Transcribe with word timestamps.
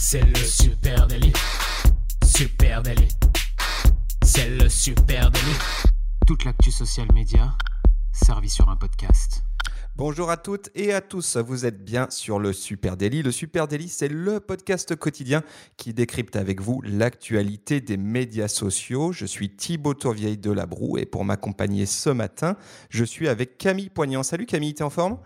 C'est 0.00 0.22
le 0.22 0.36
super 0.36 1.08
délit. 1.08 1.32
Super 2.24 2.82
délit. 2.82 3.08
C'est 4.22 4.48
le 4.48 4.68
super 4.68 5.28
délit. 5.28 5.58
Toute 6.24 6.44
l'actu 6.44 6.70
social 6.70 7.08
média 7.12 7.52
servie 8.12 8.48
sur 8.48 8.68
un 8.68 8.76
podcast. 8.76 9.42
Bonjour 9.96 10.30
à 10.30 10.36
toutes 10.36 10.70
et 10.76 10.92
à 10.92 11.00
tous, 11.00 11.36
vous 11.36 11.66
êtes 11.66 11.84
bien 11.84 12.06
sur 12.10 12.38
le 12.38 12.52
Super 12.52 12.96
Daily. 12.96 13.24
Le 13.24 13.32
Super 13.32 13.66
Daily, 13.66 13.88
c'est 13.88 14.06
le 14.06 14.38
podcast 14.38 14.94
quotidien 14.94 15.42
qui 15.76 15.92
décrypte 15.92 16.36
avec 16.36 16.60
vous 16.60 16.80
l'actualité 16.82 17.80
des 17.80 17.96
médias 17.96 18.46
sociaux. 18.46 19.10
Je 19.10 19.26
suis 19.26 19.50
Thibaut 19.50 19.94
Tourvieille 19.94 20.38
de 20.38 20.52
Labroue 20.52 20.98
et 20.98 21.06
pour 21.06 21.24
m'accompagner 21.24 21.86
ce 21.86 22.10
matin, 22.10 22.56
je 22.88 23.02
suis 23.02 23.26
avec 23.26 23.58
Camille 23.58 23.90
Poignant. 23.90 24.22
Salut 24.22 24.46
Camille, 24.46 24.74
t'es 24.74 24.84
en 24.84 24.90
forme? 24.90 25.18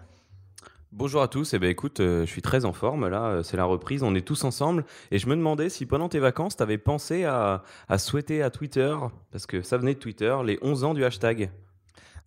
Bonjour 0.94 1.22
à 1.22 1.28
tous, 1.28 1.54
et 1.54 1.56
eh 1.56 1.58
ben 1.58 1.70
écoute, 1.70 2.00
euh, 2.00 2.26
je 2.26 2.30
suis 2.30 2.42
très 2.42 2.66
en 2.66 2.74
forme 2.74 3.08
là, 3.08 3.24
euh, 3.24 3.42
c'est 3.42 3.56
la 3.56 3.64
reprise, 3.64 4.02
on 4.02 4.14
est 4.14 4.26
tous 4.26 4.44
ensemble. 4.44 4.84
Et 5.10 5.18
je 5.18 5.26
me 5.26 5.34
demandais 5.34 5.70
si 5.70 5.86
pendant 5.86 6.10
tes 6.10 6.18
vacances, 6.18 6.54
tu 6.54 6.62
avais 6.62 6.76
pensé 6.76 7.24
à, 7.24 7.62
à 7.88 7.96
souhaiter 7.96 8.42
à 8.42 8.50
Twitter, 8.50 8.94
parce 9.30 9.46
que 9.46 9.62
ça 9.62 9.78
venait 9.78 9.94
de 9.94 9.98
Twitter, 9.98 10.36
les 10.44 10.58
11 10.60 10.84
ans 10.84 10.92
du 10.92 11.02
hashtag. 11.02 11.50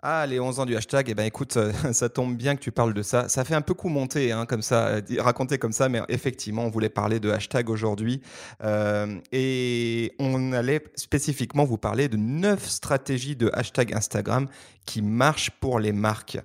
Ah, 0.01 0.25
les 0.27 0.39
11 0.39 0.59
ans 0.59 0.65
du 0.65 0.75
hashtag, 0.75 1.09
eh 1.09 1.15
ben 1.15 1.23
écoute, 1.25 1.57
euh, 1.57 1.71
ça 1.93 2.09
tombe 2.09 2.35
bien 2.35 2.55
que 2.55 2.61
tu 2.61 2.71
parles 2.71 2.93
de 2.93 3.01
ça. 3.01 3.27
Ça 3.29 3.43
fait 3.43 3.55
un 3.55 3.61
peu 3.61 3.73
coup 3.73 3.89
monté, 3.89 4.31
hein, 4.31 4.45
comme 4.45 4.61
ça, 4.61 4.87
euh, 4.87 5.01
raconté 5.19 5.57
comme 5.57 5.71
ça, 5.71 5.89
mais 5.89 6.01
effectivement, 6.09 6.65
on 6.65 6.69
voulait 6.69 6.89
parler 6.89 7.19
de 7.19 7.31
hashtag 7.31 7.69
aujourd'hui. 7.69 8.21
Euh, 8.63 9.19
et 9.31 10.13
on 10.19 10.53
allait 10.53 10.83
spécifiquement 10.95 11.65
vous 11.65 11.77
parler 11.77 12.07
de 12.07 12.17
neuf 12.17 12.67
stratégies 12.67 13.35
de 13.35 13.49
hashtag 13.53 13.93
Instagram 13.93 14.47
qui 14.85 15.01
marchent 15.01 15.51
pour 15.51 15.79
les 15.79 15.91
marques. 15.91 16.37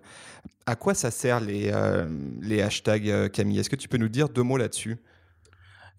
À 0.66 0.76
quoi 0.76 0.94
ça 0.94 1.10
sert 1.10 1.40
les, 1.40 1.72
les 2.40 2.62
hashtags, 2.62 3.30
Camille? 3.32 3.58
Est-ce 3.58 3.70
que 3.70 3.76
tu 3.76 3.88
peux 3.88 3.96
nous 3.96 4.08
dire 4.08 4.28
deux 4.28 4.42
mots 4.42 4.56
là-dessus? 4.56 4.98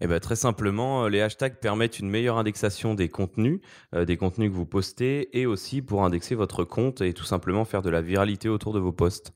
Eh 0.04 0.08
ben, 0.08 0.18
très 0.18 0.34
simplement, 0.34 1.04
euh, 1.04 1.08
les 1.08 1.20
hashtags 1.20 1.60
permettent 1.60 2.00
une 2.00 2.10
meilleure 2.10 2.36
indexation 2.36 2.94
des 2.94 3.08
contenus, 3.08 3.60
euh, 3.94 4.04
des 4.04 4.16
contenus 4.16 4.50
que 4.50 4.56
vous 4.56 4.66
postez, 4.66 5.28
et 5.38 5.46
aussi 5.46 5.80
pour 5.80 6.04
indexer 6.04 6.34
votre 6.34 6.64
compte 6.64 7.00
et 7.02 7.12
tout 7.14 7.24
simplement 7.24 7.64
faire 7.64 7.82
de 7.82 7.90
la 7.90 8.02
viralité 8.02 8.48
autour 8.48 8.72
de 8.72 8.80
vos 8.80 8.90
posts. 8.90 9.32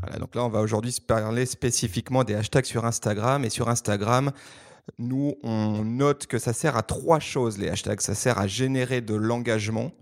Voilà, 0.00 0.18
donc 0.18 0.34
là, 0.34 0.44
on 0.44 0.48
va 0.48 0.60
aujourd'hui 0.60 0.96
parler 1.06 1.46
spécifiquement 1.46 2.24
des 2.24 2.34
hashtags 2.34 2.64
sur 2.64 2.84
Instagram. 2.84 3.44
Et 3.44 3.50
sur 3.50 3.68
Instagram, 3.68 4.32
nous, 4.98 5.36
on 5.44 5.84
note 5.84 6.26
que 6.26 6.40
ça 6.40 6.52
sert 6.52 6.76
à 6.76 6.82
trois 6.82 7.20
choses, 7.20 7.56
les 7.58 7.68
hashtags. 7.68 8.00
Ça 8.00 8.16
sert 8.16 8.38
à 8.38 8.48
générer 8.48 9.02
de 9.02 9.14
l'engagement. 9.14 9.92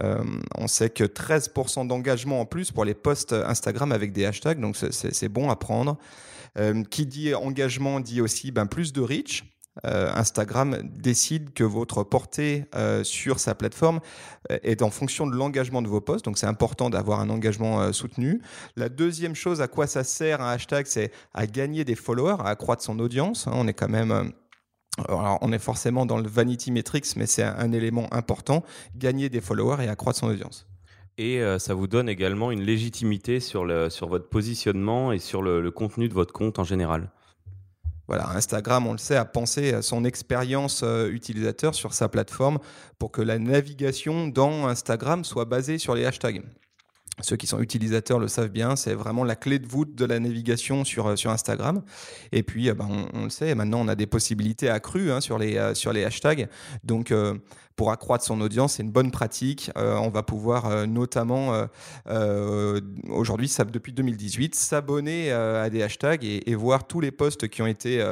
Euh, 0.00 0.22
on 0.56 0.68
sait 0.68 0.90
que 0.90 1.04
13% 1.04 1.86
d'engagement 1.86 2.40
en 2.40 2.46
plus 2.46 2.70
pour 2.70 2.84
les 2.84 2.94
posts 2.94 3.32
Instagram 3.32 3.92
avec 3.92 4.12
des 4.12 4.24
hashtags, 4.24 4.60
donc 4.60 4.76
c'est 4.76 5.28
bon 5.28 5.50
à 5.50 5.56
prendre. 5.56 5.98
Euh, 6.58 6.82
qui 6.82 7.06
dit 7.06 7.34
engagement 7.34 8.00
dit 8.00 8.20
aussi 8.20 8.50
ben, 8.50 8.66
plus 8.66 8.92
de 8.92 9.00
reach. 9.00 9.44
Euh, 9.86 10.10
Instagram 10.12 10.78
décide 10.82 11.52
que 11.52 11.62
votre 11.62 12.02
portée 12.02 12.64
sur 13.04 13.38
sa 13.38 13.54
plateforme 13.54 14.00
est 14.50 14.82
en 14.82 14.90
fonction 14.90 15.26
de 15.26 15.36
l'engagement 15.36 15.82
de 15.82 15.88
vos 15.88 16.00
posts. 16.00 16.24
Donc 16.24 16.38
c'est 16.38 16.46
important 16.46 16.90
d'avoir 16.90 17.20
un 17.20 17.30
engagement 17.30 17.92
soutenu. 17.92 18.40
La 18.76 18.88
deuxième 18.88 19.36
chose 19.36 19.60
à 19.60 19.68
quoi 19.68 19.86
ça 19.86 20.02
sert 20.02 20.40
un 20.40 20.50
hashtag, 20.50 20.86
c'est 20.86 21.12
à 21.32 21.46
gagner 21.46 21.84
des 21.84 21.94
followers, 21.94 22.38
à 22.40 22.48
accroître 22.48 22.82
son 22.82 22.98
audience. 22.98 23.46
Hein. 23.46 23.52
on 23.54 23.68
est 23.68 23.74
quand 23.74 23.90
même... 23.90 24.32
Alors, 25.06 25.38
on 25.42 25.52
est 25.52 25.58
forcément 25.58 26.06
dans 26.06 26.18
le 26.18 26.28
vanity 26.28 26.70
metrics, 26.70 27.16
mais 27.16 27.26
c'est 27.26 27.42
un 27.42 27.72
élément 27.72 28.12
important, 28.12 28.64
gagner 28.96 29.28
des 29.28 29.40
followers 29.40 29.84
et 29.84 29.88
accroître 29.88 30.18
son 30.18 30.28
audience 30.28 30.66
et 31.18 31.40
euh, 31.40 31.58
ça 31.58 31.74
vous 31.74 31.88
donne 31.88 32.08
également 32.08 32.52
une 32.52 32.62
légitimité 32.62 33.40
sur, 33.40 33.64
le, 33.64 33.90
sur 33.90 34.08
votre 34.08 34.28
positionnement 34.28 35.12
et 35.12 35.18
sur 35.18 35.42
le, 35.42 35.68
contenu 35.70 36.08
de 36.08 36.14
votre 36.14 36.32
compte 36.32 36.58
en 36.58 36.64
général. 36.64 37.10
Voilà, 38.06 38.30
Instagram, 38.30 38.86
on 38.86 38.92
le 38.92 38.98
sait, 38.98 39.16
a 39.16 39.26
pensé 39.26 39.74
à 39.74 39.82
son 39.82 40.04
expérience 40.04 40.82
euh, 40.82 41.10
utilisateur 41.10 41.74
sur 41.74 41.92
sa 41.92 42.08
plateforme 42.08 42.58
pour 42.98 43.10
que 43.10 43.20
la 43.20 43.38
navigation 43.38 44.28
dans 44.28 44.66
Instagram 44.66 45.24
soit 45.24 45.44
basée 45.44 45.76
sur 45.76 45.94
les 45.94 46.06
hashtags. 46.06 46.42
Ceux 47.20 47.36
qui 47.36 47.46
sont 47.46 47.60
utilisateurs 47.60 48.18
le 48.18 48.28
savent 48.28 48.50
bien, 48.50 48.76
c'est 48.76 48.94
vraiment 48.94 49.24
la 49.24 49.36
clé 49.36 49.58
de 49.58 49.66
voûte 49.66 49.94
de 49.94 50.04
la 50.04 50.20
navigation 50.20 50.84
sur, 50.84 51.06
euh, 51.08 51.16
sur 51.16 51.30
Instagram. 51.30 51.82
Et 52.32 52.42
puis, 52.42 52.70
ben, 52.72 53.08
on, 53.12 53.24
le 53.24 53.30
sait, 53.30 53.54
maintenant 53.54 53.80
on 53.80 53.88
a 53.88 53.94
des 53.94 54.06
possibilités 54.06 54.68
accrues 54.68 55.10
hein, 55.10 55.20
sur, 55.20 55.38
les, 55.38 55.74
sur 55.74 55.92
les 55.92 56.04
hashtags. 56.04 56.48
Donc, 56.84 57.12
pour 57.78 57.92
accroître 57.92 58.24
son 58.24 58.40
audience, 58.40 58.74
c'est 58.74 58.82
une 58.82 58.90
bonne 58.90 59.12
pratique. 59.12 59.70
Euh, 59.78 59.94
on 59.98 60.08
va 60.08 60.24
pouvoir 60.24 60.66
euh, 60.66 60.84
notamment, 60.84 61.68
euh, 62.08 62.80
aujourd'hui, 63.08 63.48
depuis 63.70 63.92
2018, 63.92 64.56
s'abonner 64.56 65.30
à 65.30 65.70
des 65.70 65.84
hashtags 65.84 66.24
et, 66.24 66.54
voir 66.56 66.88
tous 66.88 67.00
les 67.00 67.12
posts 67.12 67.46
qui 67.46 67.62
ont 67.62 67.68
été 67.68 68.04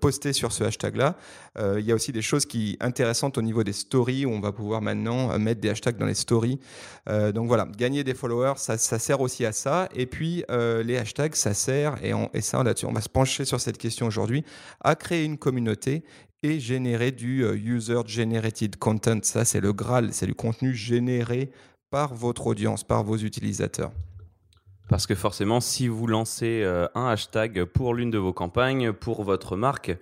postés 0.00 0.34
sur 0.34 0.52
ce 0.52 0.64
hashtag-là. 0.64 1.16
il 1.58 1.84
y 1.86 1.90
a 1.90 1.94
aussi 1.94 2.12
des 2.12 2.20
choses 2.20 2.44
qui 2.44 2.76
intéressantes 2.80 3.38
au 3.38 3.42
niveau 3.42 3.64
des 3.64 3.72
stories 3.72 4.26
où 4.26 4.30
on 4.30 4.40
va 4.40 4.52
pouvoir 4.52 4.82
maintenant 4.82 5.38
mettre 5.38 5.62
des 5.62 5.70
hashtags 5.70 5.96
dans 5.96 6.04
les 6.04 6.14
stories. 6.14 6.60
donc 7.06 7.48
voilà, 7.48 7.66
gagner 7.78 8.04
des 8.04 8.12
followers, 8.12 8.54
ça, 8.56 8.76
sert 8.76 9.22
aussi 9.22 9.46
à 9.46 9.52
ça. 9.52 9.88
Et 9.94 10.04
puis 10.04 10.44
les 10.50 10.98
hashtags, 10.98 11.34
ça 11.34 11.54
sert, 11.54 11.96
et, 12.04 12.12
et 12.34 12.42
ça 12.42 12.62
là-dessus, 12.62 12.86
on 12.86 12.92
va 12.92 13.00
se 13.00 13.08
pencher 13.08 13.46
sur 13.46 13.58
cette 13.58 13.78
question 13.78 14.06
aujourd'hui, 14.06 14.44
à 14.82 14.94
créer 14.94 15.24
une 15.24 15.38
communauté 15.38 16.04
et 16.42 16.60
générer 16.60 17.10
du 17.10 17.44
euh, 17.44 17.56
user-generated 17.56 18.76
content. 18.76 19.20
Ça, 19.22 19.44
c'est 19.44 19.60
le 19.60 19.72
Graal, 19.72 20.12
c'est 20.12 20.26
du 20.26 20.34
contenu 20.34 20.74
généré 20.74 21.50
par 21.90 22.14
votre 22.14 22.46
audience, 22.46 22.84
par 22.84 23.02
vos 23.02 23.16
utilisateurs. 23.16 23.92
Parce 24.88 25.06
que 25.06 25.14
forcément, 25.14 25.60
si 25.60 25.86
vous 25.86 26.06
lancez 26.06 26.62
euh, 26.62 26.86
un 26.94 27.08
hashtag 27.08 27.64
pour 27.64 27.92
l'une 27.92 28.10
de 28.10 28.16
vos 28.16 28.32
campagnes, 28.32 28.92
pour 28.92 29.22
votre 29.22 29.54
marque, 29.54 29.94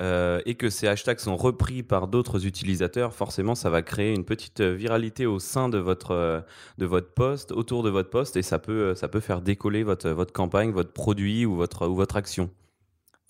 euh, 0.00 0.40
et 0.46 0.56
que 0.56 0.68
ces 0.68 0.88
hashtags 0.88 1.20
sont 1.20 1.36
repris 1.36 1.84
par 1.84 2.08
d'autres 2.08 2.44
utilisateurs, 2.44 3.14
forcément, 3.14 3.54
ça 3.54 3.70
va 3.70 3.82
créer 3.82 4.12
une 4.12 4.24
petite 4.24 4.60
viralité 4.60 5.26
au 5.26 5.38
sein 5.38 5.68
de 5.68 5.78
votre, 5.78 6.44
de 6.78 6.86
votre 6.86 7.12
post, 7.12 7.52
autour 7.52 7.84
de 7.84 7.90
votre 7.90 8.10
post, 8.10 8.36
et 8.36 8.42
ça 8.42 8.58
peut, 8.58 8.96
ça 8.96 9.06
peut 9.06 9.20
faire 9.20 9.42
décoller 9.42 9.84
votre, 9.84 10.10
votre 10.10 10.32
campagne, 10.32 10.72
votre 10.72 10.92
produit 10.92 11.46
ou 11.46 11.54
votre, 11.54 11.86
ou 11.86 11.94
votre 11.94 12.16
action. 12.16 12.50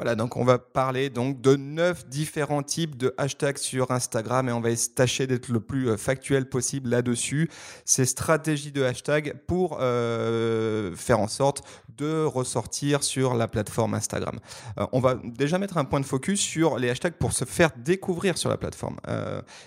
Donc 0.03 0.37
on 0.37 0.45
va 0.45 0.59
parler 0.59 1.11
donc 1.11 1.41
de 1.41 1.57
neuf 1.57 2.07
différents 2.09 2.63
types 2.63 2.97
de 2.97 3.15
hashtags 3.19 3.59
sur 3.59 3.91
Instagram 3.91 4.49
et 4.49 4.53
on 4.53 4.61
va 4.61 4.71
tâcher 4.95 5.27
d'être 5.27 5.49
le 5.49 5.61
plus 5.61 5.91
euh, 5.91 5.97
factuel 5.97 6.49
possible 6.49 6.91
là-dessus. 6.91 7.49
Ces 7.85 8.05
stratégies 8.05 8.73
de 8.73 8.83
hashtags 8.83 9.35
pour 9.47 9.79
euh, 9.81 10.95
faire 10.97 11.21
en 11.21 11.29
sorte 11.29 11.63
de 11.97 12.25
ressortir 12.25 13.05
sur 13.05 13.35
la 13.35 13.49
plateforme 13.49 13.95
Instagram. 13.95 14.41
Euh, 14.79 14.87
on 14.93 15.01
va 15.01 15.21
déjà 15.25 15.59
mettre 15.59 15.77
un 15.77 15.85
point 15.85 16.01
de 16.01 16.07
focus 16.07 16.41
sur 16.41 16.79
les 16.79 16.91
hashtags 16.91 17.15
pour 17.15 17.33
se 17.33 17.45
faire 17.45 17.71
découvrir 17.77 18.39
sur 18.39 18.51
la 18.51 18.57
plateforme. 18.57 18.97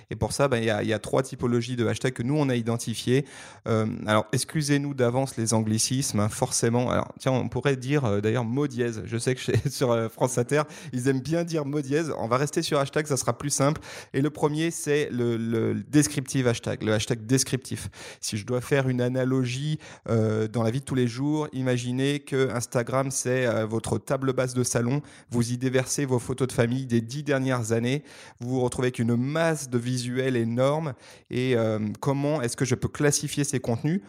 et 0.09 0.15
pour 0.15 0.33
ça, 0.33 0.47
ben, 0.47 0.57
il 0.57 0.87
y, 0.87 0.93
a 0.93 0.99
trois 0.99 1.23
typologies 1.23 1.75
de 1.75 1.87
hashtags 1.87 2.13
que 2.13 2.23
nous 2.23 2.35
on 2.37 2.49
a 2.49 2.55
identifiées. 2.55 3.25
alors, 3.65 4.25
excusez-nous 4.33 4.93
d'avance 4.93 5.37
les 5.37 5.53
anglicismes, 5.53 6.19
hein, 6.19 6.29
forcément. 6.29 6.89
Alors, 6.89 7.13
tiens, 7.19 7.31
on 7.31 7.47
pourrait 7.47 7.77
dire 7.77 8.21
d'ailleurs 8.21 8.43
mot 8.43 8.67
dièse. 8.67 9.03
Je 9.05 9.17
sais 9.17 9.35
que 9.35 9.41
sur 9.69 10.11
Inter, 10.37 10.63
ils 10.93 11.07
aiment 11.07 11.21
bien 11.21 11.43
dire 11.43 11.65
mot 11.65 11.81
dièse. 11.81 12.13
On 12.17 12.27
va 12.27 12.37
rester 12.37 12.61
sur 12.61 12.79
hashtag, 12.79 13.07
ça 13.07 13.17
sera 13.17 13.37
plus 13.37 13.49
simple. 13.49 13.81
Et 14.13 14.21
le 14.21 14.29
premier, 14.29 14.71
c'est 14.71 15.09
le, 15.11 15.37
le 15.37 15.75
descriptive 15.75 16.47
hashtag, 16.47 16.83
le 16.83 16.93
hashtag 16.93 17.25
descriptif. 17.25 17.89
Si 18.21 18.37
je 18.37 18.45
dois 18.45 18.61
faire 18.61 18.89
une 18.89 19.01
analogie 19.01 19.79
euh, 20.09 20.47
dans 20.47 20.63
la 20.63 20.71
vie 20.71 20.79
de 20.79 20.85
tous 20.85 20.95
les 20.95 21.07
jours, 21.07 21.47
imaginez 21.53 22.19
que 22.19 22.49
Instagram, 22.51 23.11
c'est 23.11 23.45
euh, 23.45 23.65
votre 23.65 23.97
table 23.97 24.33
basse 24.33 24.53
de 24.53 24.63
salon. 24.63 25.01
Vous 25.29 25.51
y 25.51 25.57
déversez 25.57 26.05
vos 26.05 26.19
photos 26.19 26.47
de 26.47 26.53
famille 26.53 26.85
des 26.85 27.01
dix 27.01 27.23
dernières 27.23 27.71
années. 27.71 28.03
Vous 28.39 28.49
vous 28.49 28.61
retrouvez 28.61 28.87
avec 28.87 28.99
une 28.99 29.15
masse 29.15 29.69
de 29.69 29.77
visuels 29.77 30.35
énorme. 30.35 30.93
Et 31.29 31.55
euh, 31.55 31.79
comment 31.99 32.41
est-ce 32.41 32.57
que 32.57 32.65
je 32.65 32.75
peux 32.75 32.87
classifier 32.87 33.43
ces 33.43 33.59
contenus? 33.59 34.01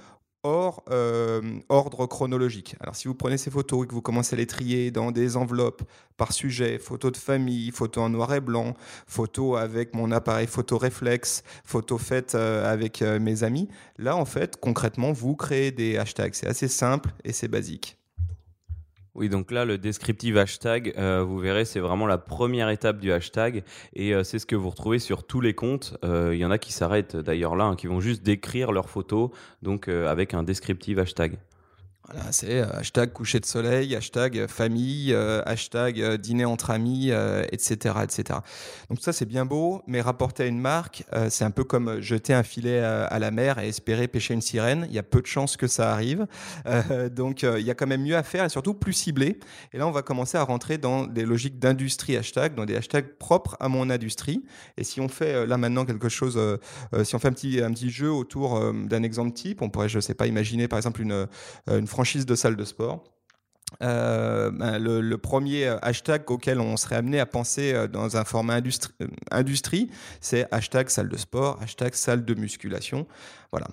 Hors 0.47 0.84
euh, 0.91 1.43
ordre 1.69 2.07
chronologique. 2.07 2.77
Alors 2.81 2.95
si 2.95 3.09
vous 3.09 3.15
prenez 3.15 3.37
ces 3.37 3.51
photos 3.51 3.84
et 3.84 3.89
que 3.89 3.95
vous 3.95 4.01
commencez 4.01 4.34
à 4.34 4.39
les 4.39 4.47
trier 4.47 4.93
dans 4.93 5.11
des 5.11 5.37
enveloppes 5.37 5.83
par 6.17 6.33
sujet, 6.33 6.79
photos 6.79 7.13
de 7.13 7.16
famille, 7.16 7.72
photos 7.72 8.04
en 8.04 8.10
noir 8.10 8.33
et 8.33 8.41
blanc, 8.41 8.75
photos 9.09 9.59
avec 9.59 9.95
mon 9.95 10.13
appareil 10.13 10.47
photo 10.47 10.78
réflexe, 10.78 11.43
photos 11.65 12.01
faites 12.01 12.37
euh, 12.37 12.72
avec 12.72 13.03
euh, 13.03 13.19
mes 13.19 13.43
amis, 13.43 13.69
là 13.98 14.16
en 14.16 14.25
fait 14.25 14.57
concrètement 14.57 15.13
vous 15.13 15.34
créez 15.34 15.72
des 15.72 15.98
hashtags. 15.98 16.34
C'est 16.34 16.47
assez 16.48 16.69
simple 16.69 17.10
et 17.25 17.33
c'est 17.33 17.48
basique. 17.48 17.98
Oui, 19.16 19.30
donc 19.30 19.51
là, 19.51 19.65
le 19.65 19.78
descriptive 19.78 20.36
hashtag, 20.36 20.92
euh, 20.98 21.24
vous 21.27 21.39
verrez, 21.39 21.65
c'est 21.65 21.80
vraiment 21.80 22.07
la 22.07 22.18
première 22.18 22.68
étape 22.68 22.98
du 22.98 23.13
hashtag 23.13 23.65
et 23.95 24.15
euh, 24.15 24.24
c'est 24.24 24.39
ce 24.39 24.45
que 24.45 24.54
vous 24.54 24.68
retrouvez 24.68 24.98
sur 24.98 25.24
tous 25.24 25.41
les 25.41 25.54
comptes. 25.54 25.97
Euh, 26.04 26.34
il 26.34 26.39
y 26.39 26.45
en 26.45 26.51
a 26.51 26.59
qui 26.59 26.71
s'arrêtent 26.71 27.16
d'ailleurs 27.16 27.57
là, 27.57 27.65
hein, 27.65 27.77
qui 27.77 27.86
vont 27.86 28.01
juste 28.01 28.22
décrire 28.22 28.72
leur 28.72 28.91
photo, 28.91 29.33
donc 29.63 29.89
avec 29.89 30.34
un 30.34 30.42
descriptive 30.42 30.98
hashtag. 30.98 31.39
C'est 32.31 32.61
euh, 32.61 32.67
hashtag 32.73 33.13
coucher 33.13 33.41
de 33.41 33.47
soleil, 33.47 33.95
hashtag 33.97 34.47
famille, 34.47 35.13
euh, 35.13 35.43
hashtag 35.45 36.01
euh, 36.01 36.17
dîner 36.17 36.45
entre 36.45 36.71
amis, 36.71 37.11
etc., 37.51 37.97
etc. 38.03 38.41
Donc 38.91 39.01
ça, 39.01 39.13
c'est 39.13 39.25
bien 39.25 39.45
beau, 39.45 39.83
mais 39.87 40.01
rapporter 40.01 40.45
à 40.45 40.47
une 40.47 40.61
marque, 40.61 41.05
c'est 41.29 41.45
un 41.45 41.51
peu 41.51 41.65
comme 41.65 42.01
jeter 42.01 42.35
un 42.35 42.43
filet 42.43 42.81
à, 42.81 43.19
la 43.19 43.31
mer 43.31 43.59
et 43.59 43.69
espérer 43.69 44.09
pêcher 44.09 44.35
une 44.35 44.41
sirène. 44.41 44.87
Il 44.89 44.95
y 44.95 44.99
a 44.99 45.03
peu 45.03 45.21
de 45.21 45.27
chances 45.27 45.57
que 45.57 45.67
ça 45.67 45.93
arrive. 45.93 46.27
donc 47.11 47.43
il 47.43 47.63
y 47.63 47.71
a 47.71 47.75
quand 47.75 47.87
même 47.87 48.03
mieux 48.03 48.17
à 48.17 48.23
faire 48.23 48.45
et 48.45 48.49
surtout 48.49 48.75
plus 48.75 48.93
ciblé. 48.93 49.39
Et 49.73 49.79
là, 49.79 49.87
on 49.87 49.91
va 49.91 50.03
commencer 50.03 50.37
à 50.37 50.43
rentrer 50.43 50.79
dans 50.79 51.07
des 51.07 51.25
logiques 51.25 51.59
d'industrie 51.59 52.17
hashtag, 52.17 52.55
dans 52.55 52.65
des 52.65 52.77
hashtags 52.77 53.17
propres 53.19 53.57
à 53.61 53.69
mon 53.69 53.91
industrie. 53.91 54.45
Et 54.77 54.85
si 54.85 55.01
on 55.01 55.09
fait 55.09 55.47
là 55.47 55.57
maintenant 55.57 55.85
quelque 55.85 56.09
chose, 56.09 56.39
si 57.03 57.15
on 57.15 57.19
fait 57.19 57.29
un 57.29 57.33
petit, 57.33 57.61
un 57.61 57.73
petit 57.73 57.91
jeu 57.91 58.11
autour 58.11 58.73
d'un 58.73 59.03
exemple 59.03 59.33
type, 59.33 59.63
on 59.63 59.71
pourrait, 59.71 59.89
je 59.89 60.01
sais 60.01 60.15
pas, 60.15 60.27
imaginer 60.27 60.69
par 60.69 60.79
exemple 60.79 61.03
une, 61.03 61.27
une 61.69 61.87
franchise 61.97 62.27
de 62.27 62.34
salle 62.34 62.57
de 62.57 62.65
sport. 62.65 63.03
Euh, 63.83 64.51
ben, 64.51 64.78
le, 64.78 65.16
premier 65.16 65.66
hashtag 65.81 66.31
auquel 66.31 66.60
on 66.60 66.77
serait 66.77 66.97
amené 66.97 67.19
à 67.21 67.27
penser 67.27 67.72
euh, 67.72 67.89
dans 67.89 68.19
un 68.19 68.25
format 68.25 68.60
industrie, 69.31 69.89
euh, 69.91 69.95
c'est 70.21 70.47
hashtag 70.53 70.91
salle 70.91 71.09
de 71.09 71.16
sport, 71.16 71.59
hashtag 71.63 71.95
salle 71.95 72.27
de 72.27 72.34
musculation. 72.34 73.07
Voilà. 73.51 73.69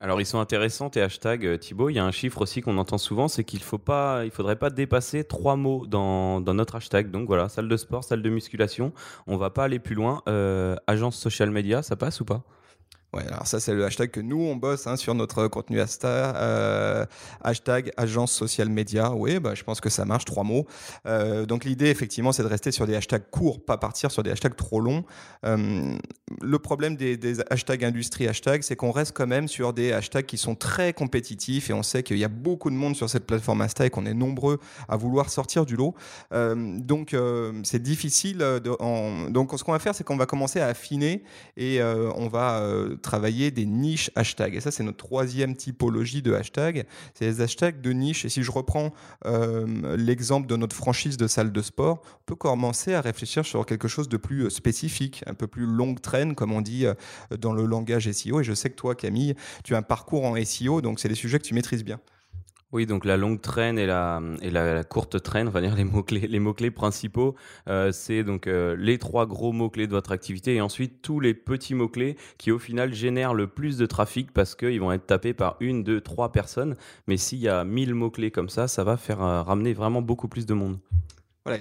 Alors 0.00 0.20
ils 0.20 0.26
sont 0.26 0.38
intéressants 0.38 0.90
tes 0.90 1.00
hashtags 1.00 1.58
Thibaut. 1.58 1.88
Il 1.88 1.94
y 1.94 1.98
a 1.98 2.04
un 2.04 2.12
chiffre 2.12 2.42
aussi 2.42 2.60
qu'on 2.60 2.76
entend 2.76 2.98
souvent, 2.98 3.26
c'est 3.26 3.42
qu'il 3.42 3.60
il 3.60 4.30
faudrait 4.30 4.56
pas 4.56 4.70
dépasser 4.70 5.24
trois 5.24 5.56
mots 5.56 5.86
dans, 5.86 6.40
notre 6.40 6.76
hashtag. 6.76 7.10
Donc 7.10 7.26
voilà, 7.26 7.48
salle 7.48 7.68
de 7.68 7.76
sport, 7.78 8.04
salle 8.04 8.22
de 8.22 8.30
musculation. 8.30 8.92
On 9.26 9.38
va 9.38 9.48
pas 9.48 9.64
aller 9.64 9.78
plus 9.78 9.94
loin. 9.94 10.22
agence 10.86 11.16
social 11.16 11.50
media, 11.50 11.82
ça 11.82 11.96
passe 11.96 12.20
ou 12.20 12.26
pas? 12.26 12.42
Ouais, 13.14 13.26
alors 13.26 13.46
ça 13.46 13.58
c'est 13.58 13.72
le 13.72 13.86
hashtag 13.86 14.10
que 14.10 14.20
nous 14.20 14.38
on 14.38 14.54
bosse 14.54 14.86
hein, 14.86 14.96
sur 14.96 15.14
notre 15.14 15.48
contenu 15.48 15.80
Asta, 15.80 16.36
euh, 16.36 17.06
hashtag 17.40 17.90
agence 17.96 18.32
social 18.32 18.68
média. 18.68 19.14
Oui, 19.14 19.38
bah, 19.38 19.54
je 19.54 19.64
pense 19.64 19.80
que 19.80 19.88
ça 19.88 20.04
marche, 20.04 20.26
trois 20.26 20.44
mots. 20.44 20.66
Euh, 21.06 21.46
donc 21.46 21.64
l'idée 21.64 21.86
effectivement 21.86 22.32
c'est 22.32 22.42
de 22.42 22.48
rester 22.48 22.70
sur 22.70 22.86
des 22.86 22.94
hashtags 22.94 23.30
courts, 23.30 23.64
pas 23.64 23.78
partir 23.78 24.10
sur 24.10 24.22
des 24.22 24.30
hashtags 24.30 24.56
trop 24.56 24.80
longs. 24.80 25.04
Euh, 25.46 25.96
le 26.42 26.58
problème 26.58 26.96
des, 26.96 27.18
hashtags 27.48 27.82
industrie 27.82 28.28
hashtag, 28.28 28.60
c'est 28.60 28.76
qu'on 28.76 28.90
reste 28.90 29.16
quand 29.16 29.26
même 29.26 29.48
sur 29.48 29.72
des 29.72 29.94
hashtags 29.94 30.26
qui 30.26 30.36
sont 30.36 30.54
très 30.54 30.92
compétitifs 30.92 31.70
et 31.70 31.72
on 31.72 31.82
sait 31.82 32.02
qu'il 32.02 32.18
y 32.18 32.24
a 32.24 32.28
beaucoup 32.28 32.68
de 32.68 32.76
monde 32.76 32.94
sur 32.94 33.08
cette 33.08 33.26
plateforme 33.26 33.62
Asta 33.62 33.86
et 33.86 33.90
qu'on 33.90 34.04
est 34.04 34.12
nombreux 34.12 34.58
à 34.86 34.98
vouloir 34.98 35.30
sortir 35.30 35.64
du 35.64 35.76
lot. 35.76 35.94
donc 36.30 37.16
c'est 37.62 37.82
difficile. 37.82 38.44
Donc 38.60 39.58
ce 39.58 39.64
qu'on 39.64 39.72
va 39.72 39.78
faire 39.78 39.94
c'est 39.94 40.04
qu'on 40.04 40.18
va 40.18 40.26
commencer 40.26 40.60
à 40.60 40.66
affiner 40.66 41.22
et 41.56 41.82
on 41.82 42.28
va 42.28 42.62
travailler 43.02 43.50
des 43.50 43.66
niches 43.66 44.10
hashtags. 44.14 44.54
Et 44.54 44.60
ça, 44.60 44.70
c'est 44.70 44.82
notre 44.82 44.98
troisième 44.98 45.56
typologie 45.56 46.22
de 46.22 46.32
hashtags. 46.32 46.86
C'est 47.14 47.26
les 47.26 47.40
hashtags 47.40 47.80
de 47.80 47.92
niche. 47.92 48.24
Et 48.24 48.28
si 48.28 48.42
je 48.42 48.50
reprends 48.50 48.92
euh, 49.26 49.96
l'exemple 49.96 50.46
de 50.46 50.56
notre 50.56 50.76
franchise 50.76 51.16
de 51.16 51.26
salle 51.26 51.52
de 51.52 51.62
sport, 51.62 52.02
on 52.04 52.24
peut 52.26 52.34
commencer 52.34 52.94
à 52.94 53.00
réfléchir 53.00 53.44
sur 53.44 53.64
quelque 53.66 53.88
chose 53.88 54.08
de 54.08 54.16
plus 54.16 54.44
euh, 54.44 54.50
spécifique, 54.50 55.22
un 55.26 55.34
peu 55.34 55.46
plus 55.46 55.66
longue 55.66 56.00
traîne, 56.00 56.34
comme 56.34 56.52
on 56.52 56.60
dit 56.60 56.86
euh, 56.86 56.94
dans 57.38 57.52
le 57.52 57.64
langage 57.64 58.10
SEO. 58.10 58.40
Et 58.40 58.44
je 58.44 58.54
sais 58.54 58.70
que 58.70 58.76
toi, 58.76 58.94
Camille, 58.94 59.34
tu 59.64 59.74
as 59.74 59.78
un 59.78 59.82
parcours 59.82 60.24
en 60.24 60.36
SEO, 60.44 60.80
donc 60.80 61.00
c'est 61.00 61.08
des 61.08 61.14
sujets 61.14 61.38
que 61.38 61.44
tu 61.44 61.54
maîtrises 61.54 61.84
bien. 61.84 62.00
Oui, 62.70 62.84
donc 62.84 63.06
la 63.06 63.16
longue 63.16 63.40
traîne 63.40 63.78
et 63.78 63.86
la, 63.86 64.20
et 64.42 64.50
la, 64.50 64.84
courte 64.84 65.22
traîne, 65.22 65.48
on 65.48 65.50
va 65.50 65.62
dire 65.62 65.74
les 65.74 65.84
mots-clés, 65.84 66.26
les 66.28 66.38
mots-clés 66.38 66.70
principaux, 66.70 67.34
euh, 67.66 67.92
c'est 67.92 68.24
donc 68.24 68.46
euh, 68.46 68.76
les 68.78 68.98
trois 68.98 69.24
gros 69.24 69.52
mots-clés 69.52 69.86
de 69.86 69.92
votre 69.92 70.12
activité 70.12 70.56
et 70.56 70.60
ensuite 70.60 71.00
tous 71.00 71.18
les 71.18 71.32
petits 71.32 71.74
mots-clés 71.74 72.18
qui 72.36 72.52
au 72.52 72.58
final 72.58 72.92
génèrent 72.92 73.32
le 73.32 73.46
plus 73.46 73.78
de 73.78 73.86
trafic 73.86 74.32
parce 74.32 74.54
qu'ils 74.54 74.80
vont 74.80 74.92
être 74.92 75.06
tapés 75.06 75.32
par 75.32 75.56
une, 75.60 75.82
deux, 75.82 76.02
trois 76.02 76.30
personnes. 76.30 76.76
Mais 77.06 77.16
s'il 77.16 77.38
y 77.38 77.48
a 77.48 77.64
1000 77.64 77.94
mots-clés 77.94 78.30
comme 78.30 78.50
ça, 78.50 78.68
ça 78.68 78.84
va 78.84 78.98
faire 78.98 79.22
euh, 79.22 79.42
ramener 79.42 79.72
vraiment 79.72 80.02
beaucoup 80.02 80.28
plus 80.28 80.44
de 80.44 80.52
monde 80.52 80.78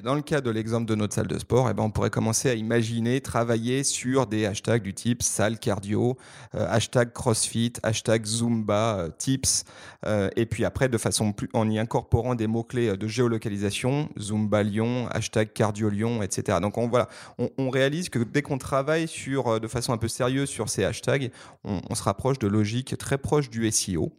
dans 0.03 0.15
le 0.15 0.21
cas 0.21 0.41
de 0.41 0.49
l'exemple 0.49 0.85
de 0.85 0.95
notre 0.95 1.13
salle 1.13 1.27
de 1.27 1.37
sport, 1.39 1.69
eh 1.69 1.73
ben, 1.73 1.83
on 1.83 1.91
pourrait 1.91 2.09
commencer 2.09 2.49
à 2.49 2.53
imaginer 2.53 3.21
travailler 3.21 3.83
sur 3.83 4.27
des 4.27 4.45
hashtags 4.45 4.81
du 4.81 4.93
type 4.93 5.23
salle 5.23 5.59
cardio, 5.59 6.17
euh, 6.55 6.67
hashtag 6.69 7.13
crossfit, 7.13 7.73
hashtag 7.83 8.25
zumba, 8.25 8.97
euh, 8.99 9.09
tips, 9.17 9.63
euh, 10.05 10.29
et 10.35 10.45
puis 10.45 10.65
après, 10.65 10.89
de 10.89 10.97
façon 10.97 11.31
plus, 11.31 11.49
en 11.53 11.69
y 11.69 11.79
incorporant 11.79 12.35
des 12.35 12.47
mots-clés 12.47 12.97
de 12.97 13.07
géolocalisation, 13.07 14.09
zumba 14.19 14.63
Lyon, 14.63 15.07
hashtag 15.11 15.53
cardio 15.53 15.89
Lyon, 15.89 16.21
etc. 16.21 16.57
Donc 16.61 16.77
on, 16.77 16.87
voilà, 16.87 17.07
on, 17.37 17.69
réalise 17.69 18.09
que 18.09 18.19
dès 18.19 18.41
qu'on 18.41 18.57
travaille 18.57 19.07
sur, 19.07 19.59
de 19.59 19.67
façon 19.67 19.93
un 19.93 19.97
peu 19.97 20.07
sérieuse 20.07 20.49
sur 20.49 20.69
ces 20.69 20.83
hashtags, 20.83 21.31
on, 21.63 21.81
on 21.89 21.95
se 21.95 22.03
rapproche 22.03 22.39
de 22.39 22.47
logiques 22.47 22.97
très 22.97 23.17
proches 23.17 23.49
du 23.49 23.69
SEO. 23.71 24.11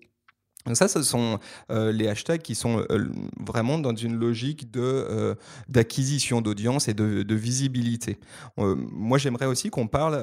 Donc 0.66 0.76
ça, 0.76 0.88
ce 0.88 1.02
sont 1.02 1.38
euh, 1.70 1.92
les 1.92 2.08
hashtags 2.08 2.42
qui 2.42 2.54
sont 2.54 2.84
euh, 2.90 3.08
vraiment 3.40 3.78
dans 3.78 3.94
une 3.94 4.16
logique 4.16 4.70
de 4.70 4.80
euh, 4.82 5.34
d'acquisition 5.68 6.40
d'audience 6.40 6.88
et 6.88 6.94
de, 6.94 7.34
visibilité. 7.34 8.18
moi, 8.56 9.16
j'aimerais 9.16 9.46
aussi 9.46 9.70
qu'on 9.70 9.86
parle. 9.86 10.14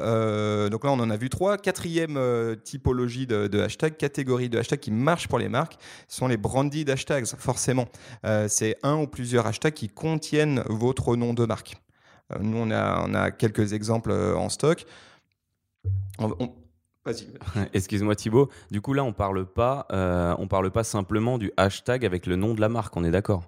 donc 0.69 0.83
là, 0.83 0.91
on 0.91 0.99
en 0.99 1.09
a 1.09 1.17
vu 1.17 1.29
trois. 1.29 1.57
Quatrième 1.57 2.19
typologie 2.63 3.25
de, 3.25 3.47
de 3.47 3.61
hashtags, 3.61 3.95
catégorie 3.95 4.49
de 4.49 4.59
hashtags 4.59 4.79
qui 4.79 4.91
marche 4.91 5.27
pour 5.27 5.39
les 5.39 5.47
marques, 5.47 5.77
sont 6.07 6.27
les 6.27 6.37
branded 6.37 6.89
hashtags. 6.89 7.25
Forcément, 7.25 7.87
c'est 8.47 8.75
un 8.83 8.97
ou 8.97 9.07
plusieurs 9.07 9.47
hashtags 9.47 9.73
qui 9.73 9.87
contiennent 9.87 10.61
votre 10.67 11.15
nom 11.15 11.33
de 11.33 11.45
marque. 11.45 11.77
nous, 12.41 12.57
on 12.57 12.71
a, 12.71 13.31
quelques 13.31 13.71
exemples 13.73 14.11
en 14.11 14.49
stock. 14.49 14.85
Excuse-moi 17.73 18.15
Thibaut. 18.15 18.49
Du 18.71 18.81
coup 18.81 18.93
là, 18.93 19.03
on 19.03 19.13
parle 19.13 19.45
pas, 19.45 19.87
euh, 19.91 20.35
on 20.39 20.47
parle 20.47 20.71
pas 20.71 20.83
simplement 20.83 21.37
du 21.37 21.51
hashtag 21.57 22.05
avec 22.05 22.25
le 22.25 22.35
nom 22.35 22.53
de 22.53 22.61
la 22.61 22.69
marque. 22.69 22.95
On 22.97 23.03
est 23.03 23.11
d'accord? 23.11 23.43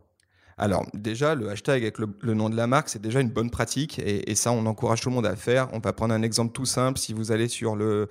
Alors 0.59 0.87
déjà, 0.93 1.35
le 1.35 1.49
hashtag 1.49 1.83
avec 1.83 1.99
le, 1.99 2.33
nom 2.33 2.49
de 2.49 2.55
la 2.55 2.65
marque, 2.65 2.89
c'est 2.89 3.01
déjà 3.01 3.21
une 3.21 3.29
bonne 3.29 3.51
pratique 3.51 3.99
et, 3.99 4.33
ça, 4.33 4.51
on 4.51 4.65
encourage 4.65 5.01
tout 5.01 5.09
le 5.09 5.15
monde 5.15 5.27
à 5.27 5.35
faire. 5.35 5.67
On 5.73 5.79
va 5.79 5.93
prendre 5.93 6.13
un 6.13 6.23
exemple 6.23 6.51
tout 6.51 6.65
simple. 6.65 6.97
Si 6.97 7.13
vous 7.13 7.31
allez 7.31 7.47
sur 7.47 7.75
le, 7.75 8.09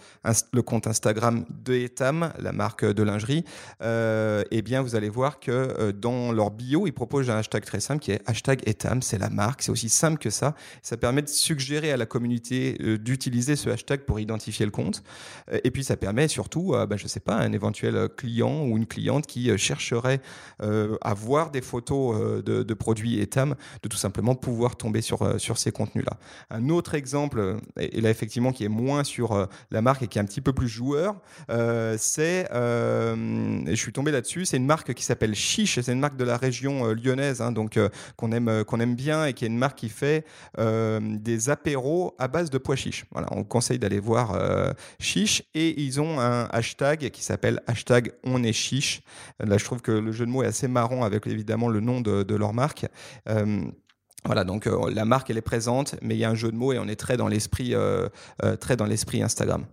compte 0.64 0.86
Instagram 0.86 1.44
de 1.64 1.74
Etam, 1.74 2.32
la 2.38 2.52
marque 2.52 2.84
de 2.84 3.02
lingerie, 3.02 3.44
euh, 3.82 4.44
eh 4.52 4.62
bien, 4.62 4.80
vous 4.80 4.94
allez 4.94 5.08
voir 5.08 5.40
que 5.40 5.50
euh, 5.50 5.92
dans 5.92 6.30
leur 6.30 6.52
bio, 6.52 6.86
ils 6.86 6.92
proposent 6.92 7.30
un 7.30 7.38
hashtag 7.38 7.64
très 7.64 7.80
simple 7.80 8.00
qui 8.00 8.12
est 8.12 8.22
hashtag 8.26 8.62
Etam, 8.66 9.02
c'est 9.02 9.18
la 9.18 9.30
marque. 9.30 9.62
C'est 9.62 9.72
aussi 9.72 9.88
simple 9.88 10.18
que 10.18 10.30
ça. 10.30 10.54
Ça 10.82 10.96
permet 10.96 11.22
de 11.22 11.28
suggérer 11.28 11.90
à 11.90 11.96
la 11.96 12.06
communauté 12.06 12.76
euh, 12.80 12.96
d'utiliser 12.96 13.56
ce 13.56 13.70
hashtag 13.70 14.02
pour 14.02 14.20
identifier 14.20 14.66
le 14.66 14.72
compte. 14.72 15.02
et 15.64 15.70
puis, 15.72 15.82
ça 15.82 15.96
permet 15.96 16.28
surtout, 16.28 16.74
bah, 16.88 16.96
je 16.96 17.08
sais 17.08 17.20
pas, 17.20 17.34
un 17.34 17.52
éventuel 17.52 18.08
client 18.16 18.64
ou 18.66 18.76
une 18.76 18.86
cliente 18.86 19.26
qui 19.26 19.56
chercherait 19.58 20.20
à 20.60 21.14
voir 21.14 21.50
des 21.50 21.60
photos 21.60 22.35
de, 22.42 22.74
produits 22.74 23.20
Etam, 23.20 23.54
de 23.82 23.88
tout 23.88 23.96
simplement 23.96 24.34
pouvoir 24.34 24.76
tomber 24.76 25.00
sur, 25.00 25.22
euh, 25.22 25.38
sur 25.38 25.58
ces 25.58 25.72
contenus-là. 25.72 26.18
Un 26.50 26.68
autre 26.68 26.94
exemple, 26.94 27.56
et 27.78 28.00
là 28.00 28.10
effectivement 28.10 28.52
qui 28.52 28.64
est 28.64 28.68
moins 28.68 29.04
sur 29.04 29.32
euh, 29.32 29.46
la 29.70 29.82
marque 29.82 30.02
et 30.02 30.08
qui 30.08 30.18
est 30.18 30.20
un 30.20 30.24
petit 30.24 30.40
peu 30.40 30.52
plus 30.52 30.68
joueur, 30.68 31.16
euh, 31.50 31.96
c'est, 31.98 32.46
je 32.52 33.74
suis 33.74 33.92
tombé 33.92 34.10
là-dessus, 34.10 34.44
c'est 34.44 34.56
une 34.56 34.66
marque 34.66 34.94
qui 34.94 35.04
s'appelle 35.04 35.34
Chiche, 35.34 35.80
c'est 35.80 35.92
une 35.92 36.00
marque 36.00 36.16
de 36.16 36.24
la 36.24 36.36
région 36.36 36.86
lyonnaise, 36.92 37.40
hein, 37.40 37.52
donc 37.52 37.78
qu'on 38.16 38.32
aime, 38.32 38.48
aime 38.48 38.94
bien 38.94 39.26
et 39.26 39.32
qui 39.32 39.44
est 39.44 39.48
une 39.48 39.58
marque 39.58 39.78
qui 39.78 39.88
fait 39.88 40.24
des 40.58 41.50
apéros 41.50 42.14
à 42.18 42.28
base 42.28 42.50
de 42.50 42.58
pois 42.58 42.76
chiches. 42.76 43.04
Voilà, 43.12 43.28
on 43.30 43.44
conseille 43.44 43.78
d'aller 43.78 44.00
voir 44.00 44.38
Chiche 44.98 45.42
et 45.54 45.80
ils 45.82 46.00
ont 46.00 46.20
un 46.20 46.44
hashtag 46.50 47.10
qui 47.10 47.22
s'appelle 47.22 47.60
hashtag 47.66 48.12
on 48.24 48.42
est 48.42 48.52
chiche. 48.52 49.02
Là, 49.40 49.58
je 49.58 49.64
trouve 49.64 49.82
que 49.82 49.92
le 49.92 50.12
jeu 50.12 50.26
de 50.26 50.30
mots 50.30 50.42
est 50.42 50.46
assez 50.46 50.68
marrant 50.68 51.04
avec 51.04 51.26
évidemment 51.26 51.68
le 51.68 51.80
nom 51.80 52.00
de, 52.00 52.25
de 52.26 52.34
leur 52.34 52.52
marque. 52.52 52.86
Euh, 53.28 53.62
voilà, 54.24 54.44
donc 54.44 54.66
euh, 54.66 54.90
la 54.92 55.04
marque 55.04 55.30
elle 55.30 55.38
est 55.38 55.42
présente, 55.42 55.94
mais 56.02 56.16
il 56.16 56.18
y 56.18 56.24
a 56.24 56.30
un 56.30 56.34
jeu 56.34 56.50
de 56.50 56.56
mots 56.56 56.72
et 56.72 56.78
on 56.78 56.88
est 56.88 56.96
très 56.96 57.16
dans 57.16 57.28
l'esprit, 57.28 57.74
euh, 57.74 58.08
très 58.60 58.76
dans 58.76 58.86
l'esprit 58.86 59.22
Instagram. 59.22 59.64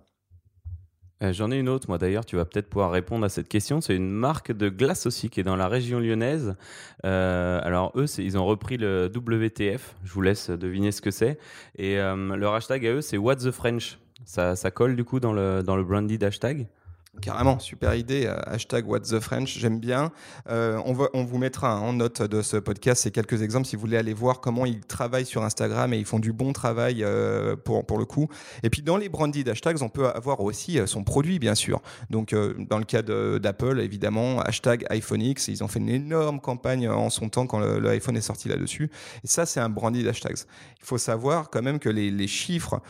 J'en 1.32 1.52
ai 1.52 1.58
une 1.58 1.70
autre, 1.70 1.88
moi 1.88 1.98
d'ailleurs, 1.98 2.26
tu 2.26 2.36
vas 2.36 2.44
peut-être 2.44 2.68
pouvoir 2.68 2.92
répondre 2.92 3.24
à 3.24 3.30
cette 3.30 3.48
question. 3.48 3.80
C'est 3.80 3.96
une 3.96 4.12
marque 4.12 4.52
de 4.52 4.68
glace 4.68 5.06
aussi 5.06 5.30
qui 5.30 5.40
est 5.40 5.44
dans 5.44 5.56
la 5.56 5.70
région 5.70 6.02
lyonnaise. 6.02 6.58
alors 7.02 7.94
eux, 7.96 8.08
ils 8.18 8.38
ont 8.38 8.46
repris 8.46 8.76
le 8.76 9.10
WTF, 9.16 9.96
je 10.04 10.12
vous 10.12 10.22
laisse 10.22 10.50
deviner 10.50 10.92
ce 10.92 11.02
que 11.02 11.12
c'est. 11.12 11.40
Et 11.78 11.96
leur 11.96 12.56
hashtag 12.56 12.86
à 12.88 12.92
eux, 12.96 13.02
c'est 13.02 13.16
What's 13.16 13.46
the 13.46 13.52
French. 13.52 14.00
Ça, 14.26 14.58
ça, 14.58 14.70
colle 14.70 14.98
du 14.98 15.06
coup 15.06 15.22
dans 15.22 15.32
le, 15.32 15.64
dans 15.64 15.78
le 15.78 15.86
branded 15.86 16.22
hashtag? 16.22 16.68
Carrément, 17.22 17.60
super 17.60 17.94
idée. 17.94 18.26
Euh, 18.26 18.36
hashtag 18.48 18.88
What's 18.88 19.10
the 19.10 19.20
French, 19.20 19.60
j'aime 19.60 19.80
bien. 19.80 20.12
Euh, 20.50 20.82
on, 20.84 21.24
vous 21.24 21.38
mettra 21.38 21.80
en 21.80 21.94
note 21.94 22.24
de 22.24 22.42
ce 22.42 22.58
podcast 22.58 23.04
ces 23.04 23.12
quelques 23.12 23.44
exemples 23.44 23.68
si 23.68 23.76
vous 23.76 23.82
voulez 23.82 23.98
aller 23.98 24.16
voir 24.16 24.42
comment 24.42 24.66
ils 24.66 24.80
travaillent 24.82 25.26
sur 25.26 25.44
Instagram 25.44 25.94
et 25.94 26.00
ils 26.00 26.06
font 26.06 26.18
du 26.18 26.34
bon 26.34 26.54
travail 26.54 27.04
euh, 27.04 27.56
pour, 27.56 27.86
pour 27.86 28.00
le 28.00 28.06
coup. 28.06 28.30
Et 28.64 28.72
puis 28.72 28.82
dans 28.82 28.98
les 28.98 29.10
branded 29.10 29.48
hashtags, 29.48 29.84
on 29.84 29.90
peut 29.90 30.08
avoir 30.08 30.40
aussi 30.40 30.80
son 30.88 31.04
produit, 31.04 31.38
bien 31.38 31.54
sûr. 31.54 31.82
Donc 32.10 32.34
dans 32.34 32.80
le 32.80 32.84
cas 32.84 33.04
d'Apple, 33.04 33.80
évidemment, 33.80 34.40
hashtag 34.42 34.86
iPhone 34.90 35.22
X, 35.22 35.50
ils 35.50 35.64
ont 35.64 35.68
fait 35.68 35.80
une 35.80 35.90
énorme 35.90 36.40
campagne 36.40 36.90
en 36.90 37.12
son 37.12 37.30
temps 37.30 37.46
quand 37.46 37.60
le, 37.60 37.90
iPhone 37.90 38.18
est 38.18 38.22
sorti 38.22 38.50
là-dessus. 38.50 38.90
Et 39.24 39.28
ça, 39.28 39.46
c'est 39.46 39.60
un 39.60 39.70
branded 39.70 40.08
hashtags. 40.08 40.40
Il 40.80 40.86
faut 40.86 40.98
savoir 40.98 41.52
quand 41.52 41.62
même 41.62 41.78
que 41.78 41.90
les, 41.90 42.10
les 42.10 42.28
chiffres 42.28 42.82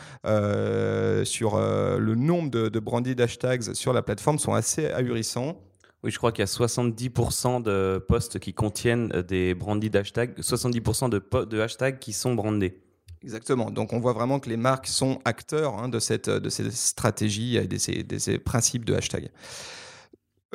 sur 1.24 1.58
le 1.58 2.14
nombre 2.14 2.50
de, 2.50 2.68
de 2.70 2.80
branded 2.80 3.20
hashtags 3.20 3.74
sur 3.74 3.92
la 3.92 4.00
plateforme 4.00 4.13
sont 4.20 4.54
assez 4.54 4.86
ahurissants. 4.86 5.60
Oui, 6.02 6.10
je 6.10 6.18
crois 6.18 6.32
qu'il 6.32 6.42
y 6.42 6.42
a 6.42 6.46
70% 6.46 7.62
de 7.62 8.04
posts 8.06 8.38
qui 8.38 8.52
contiennent 8.52 9.08
des 9.26 9.54
branded 9.54 9.96
hashtags, 9.96 10.38
70% 10.38 11.08
de, 11.08 11.44
de 11.44 11.60
hashtags 11.60 11.98
qui 11.98 12.12
sont 12.12 12.34
brandés. 12.34 12.82
Exactement. 13.22 13.70
Donc 13.70 13.94
on 13.94 14.00
voit 14.00 14.12
vraiment 14.12 14.38
que 14.38 14.50
les 14.50 14.58
marques 14.58 14.86
sont 14.86 15.18
acteurs 15.24 15.78
hein, 15.78 15.88
de, 15.88 15.98
cette, 15.98 16.28
de 16.28 16.48
ces 16.50 16.70
stratégies 16.70 17.56
et 17.56 17.66
de 17.66 18.18
ces 18.18 18.38
principes 18.38 18.84
de 18.84 18.94
hashtag. 18.94 19.30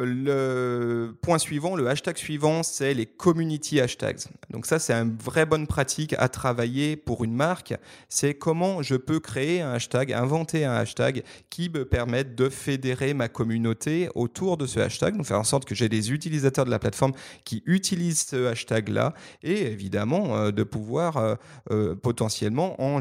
Le 0.01 1.15
point 1.21 1.37
suivant, 1.37 1.75
le 1.75 1.87
hashtag 1.87 2.17
suivant, 2.17 2.63
c'est 2.63 2.93
les 2.93 3.05
community 3.05 3.81
hashtags. 3.81 4.19
Donc 4.49 4.65
ça, 4.65 4.79
c'est 4.79 4.93
une 4.93 5.17
vraie 5.17 5.45
bonne 5.45 5.67
pratique 5.67 6.15
à 6.17 6.29
travailler 6.29 6.95
pour 6.95 7.23
une 7.23 7.33
marque. 7.33 7.73
C'est 8.07 8.33
comment 8.33 8.81
je 8.81 8.95
peux 8.95 9.19
créer 9.19 9.61
un 9.61 9.73
hashtag, 9.73 10.13
inventer 10.13 10.63
un 10.63 10.73
hashtag 10.73 11.23
qui 11.49 11.69
me 11.69 11.85
permette 11.85 12.35
de 12.35 12.49
fédérer 12.49 13.13
ma 13.13 13.27
communauté 13.27 14.09
autour 14.15 14.57
de 14.57 14.65
ce 14.65 14.79
hashtag, 14.79 15.17
donc 15.17 15.25
faire 15.25 15.39
en 15.39 15.43
sorte 15.43 15.65
que 15.65 15.75
j'ai 15.75 15.89
des 15.89 16.11
utilisateurs 16.11 16.65
de 16.65 16.71
la 16.71 16.79
plateforme 16.79 17.13
qui 17.43 17.63
utilisent 17.65 18.27
ce 18.27 18.47
hashtag-là 18.47 19.13
et 19.43 19.63
évidemment 19.63 20.37
euh, 20.37 20.51
de 20.51 20.63
pouvoir 20.63 21.17
euh, 21.17 21.35
euh, 21.71 21.95
potentiellement 21.95 22.81
en, 22.81 22.99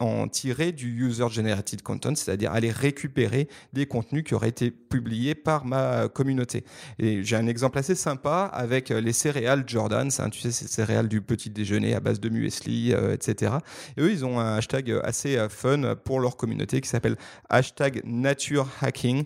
en 0.00 0.28
tirer 0.28 0.72
du 0.72 1.06
user-generated 1.06 1.82
content, 1.82 2.14
c'est-à-dire 2.14 2.52
aller 2.52 2.70
récupérer 2.70 3.48
des 3.72 3.86
contenus 3.86 4.24
qui 4.24 4.34
auraient 4.34 4.48
été 4.48 4.70
publiés 4.70 5.34
par 5.34 5.64
ma 5.64 6.08
communauté 6.08 6.35
et 6.98 7.22
j'ai 7.22 7.36
un 7.36 7.46
exemple 7.46 7.78
assez 7.78 7.94
sympa 7.94 8.50
avec 8.52 8.90
euh, 8.90 9.00
les 9.00 9.12
céréales 9.12 9.64
Jordan, 9.66 10.08
tu 10.30 10.40
sais, 10.40 10.50
ces 10.50 10.66
céréales 10.66 11.08
du 11.08 11.20
petit 11.20 11.50
déjeuner 11.50 11.94
à 11.94 12.00
base 12.00 12.20
de 12.20 12.28
muesli, 12.28 12.92
euh, 12.92 13.14
etc. 13.14 13.54
Et 13.96 14.02
eux, 14.02 14.10
ils 14.10 14.24
ont 14.24 14.38
un 14.40 14.56
hashtag 14.56 14.90
euh, 14.90 15.00
assez 15.04 15.38
fun 15.48 15.94
pour 16.04 16.20
leur 16.20 16.36
communauté 16.36 16.80
qui 16.80 16.88
s'appelle 16.88 17.16
hashtag 17.48 18.02
nature 18.04 18.68
hacking. 18.80 19.24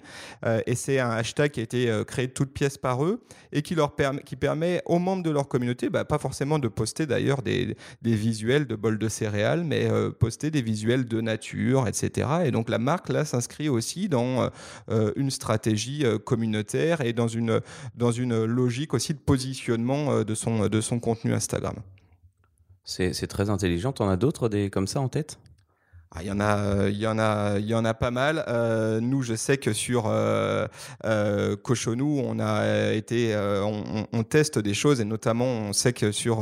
et 0.67 0.75
c'est 0.75 0.99
un 0.99 1.11
hashtag 1.11 1.53
qui 1.53 1.61
a 1.61 1.63
été 1.63 2.03
créé 2.07 2.27
de 2.27 2.33
toutes 2.33 2.53
pièces 2.53 2.79
par 2.79 3.05
eux 3.05 3.23
et 3.53 3.63
qui, 3.63 3.75
leur 3.75 3.95
permet, 3.95 4.23
qui 4.23 4.37
permet 4.37 4.83
aux 4.85 4.99
membres 4.99 5.23
de 5.23 5.31
leur 5.31 5.49
communauté, 5.49 5.89
bah, 5.89 6.05
pas 6.05 6.19
forcément 6.19 6.59
de 6.59 6.69
poster 6.69 7.07
d'ailleurs 7.07 7.43
des, 7.43 7.77
visuels 8.03 8.67
de 8.67 8.77
bols 8.77 8.99
de 8.99 9.09
céréales, 9.09 9.65
mais 9.65 9.89
poster 10.19 10.51
des 10.51 10.63
visuels 10.63 11.07
de 11.07 11.21
nature, 11.21 11.89
etc. 11.89 12.29
Et 12.45 12.51
donc 12.51 12.69
la 12.69 12.79
marque, 12.79 13.09
là, 13.09 13.25
s'inscrit 13.25 13.69
aussi 13.69 14.09
dans 14.09 14.51
une 15.17 15.31
stratégie 15.31 16.05
communautaire 16.25 16.90
et 17.01 17.13
dans 17.13 17.29
une, 17.29 17.61
logique 18.45 18.95
aussi 18.95 19.15
de 19.15 19.19
positionnement 19.19 20.13
euh, 20.13 20.25
de 20.25 20.35
son, 20.35 20.69
de 20.69 20.81
son 20.81 21.01
contenu 21.01 21.33
Instagram. 21.33 21.77
C'est 22.85 23.29
très 23.29 23.51
intelligent. 23.51 23.95
On 24.01 24.09
a 24.09 24.17
d'autres 24.17 24.49
comme 24.69 24.89
ça 24.89 25.01
en 25.01 25.09
tête? 25.09 25.39
Ah, 26.13 26.23
il 26.23 26.27
y 26.27 26.33
en 26.33 26.41
a, 26.41 26.59
euh, 26.59 26.91
il 26.91 26.99
y 26.99 27.07
en 27.07 27.21
a, 27.21 27.59
il 27.61 27.67
y 27.67 27.75
en 27.75 27.85
a 27.85 27.95
pas 27.95 28.11
mal. 28.11 28.45
Euh, 28.49 28.99
nous, 29.01 29.23
je 29.23 29.37
sais 29.37 29.59
que 29.59 29.73
sur 29.73 30.07
euh, 30.09 30.67
Cochonou, 31.63 32.21
on 32.25 32.41
a 32.41 32.93
été, 32.93 33.37
on, 33.37 34.09
on, 34.13 34.23
teste 34.25 34.59
des 34.59 34.75
choses 34.75 35.01
et 35.01 35.05
notamment, 35.05 35.45
on 35.45 35.73
sait 35.73 35.93
que 35.93 36.11
sur 36.11 36.41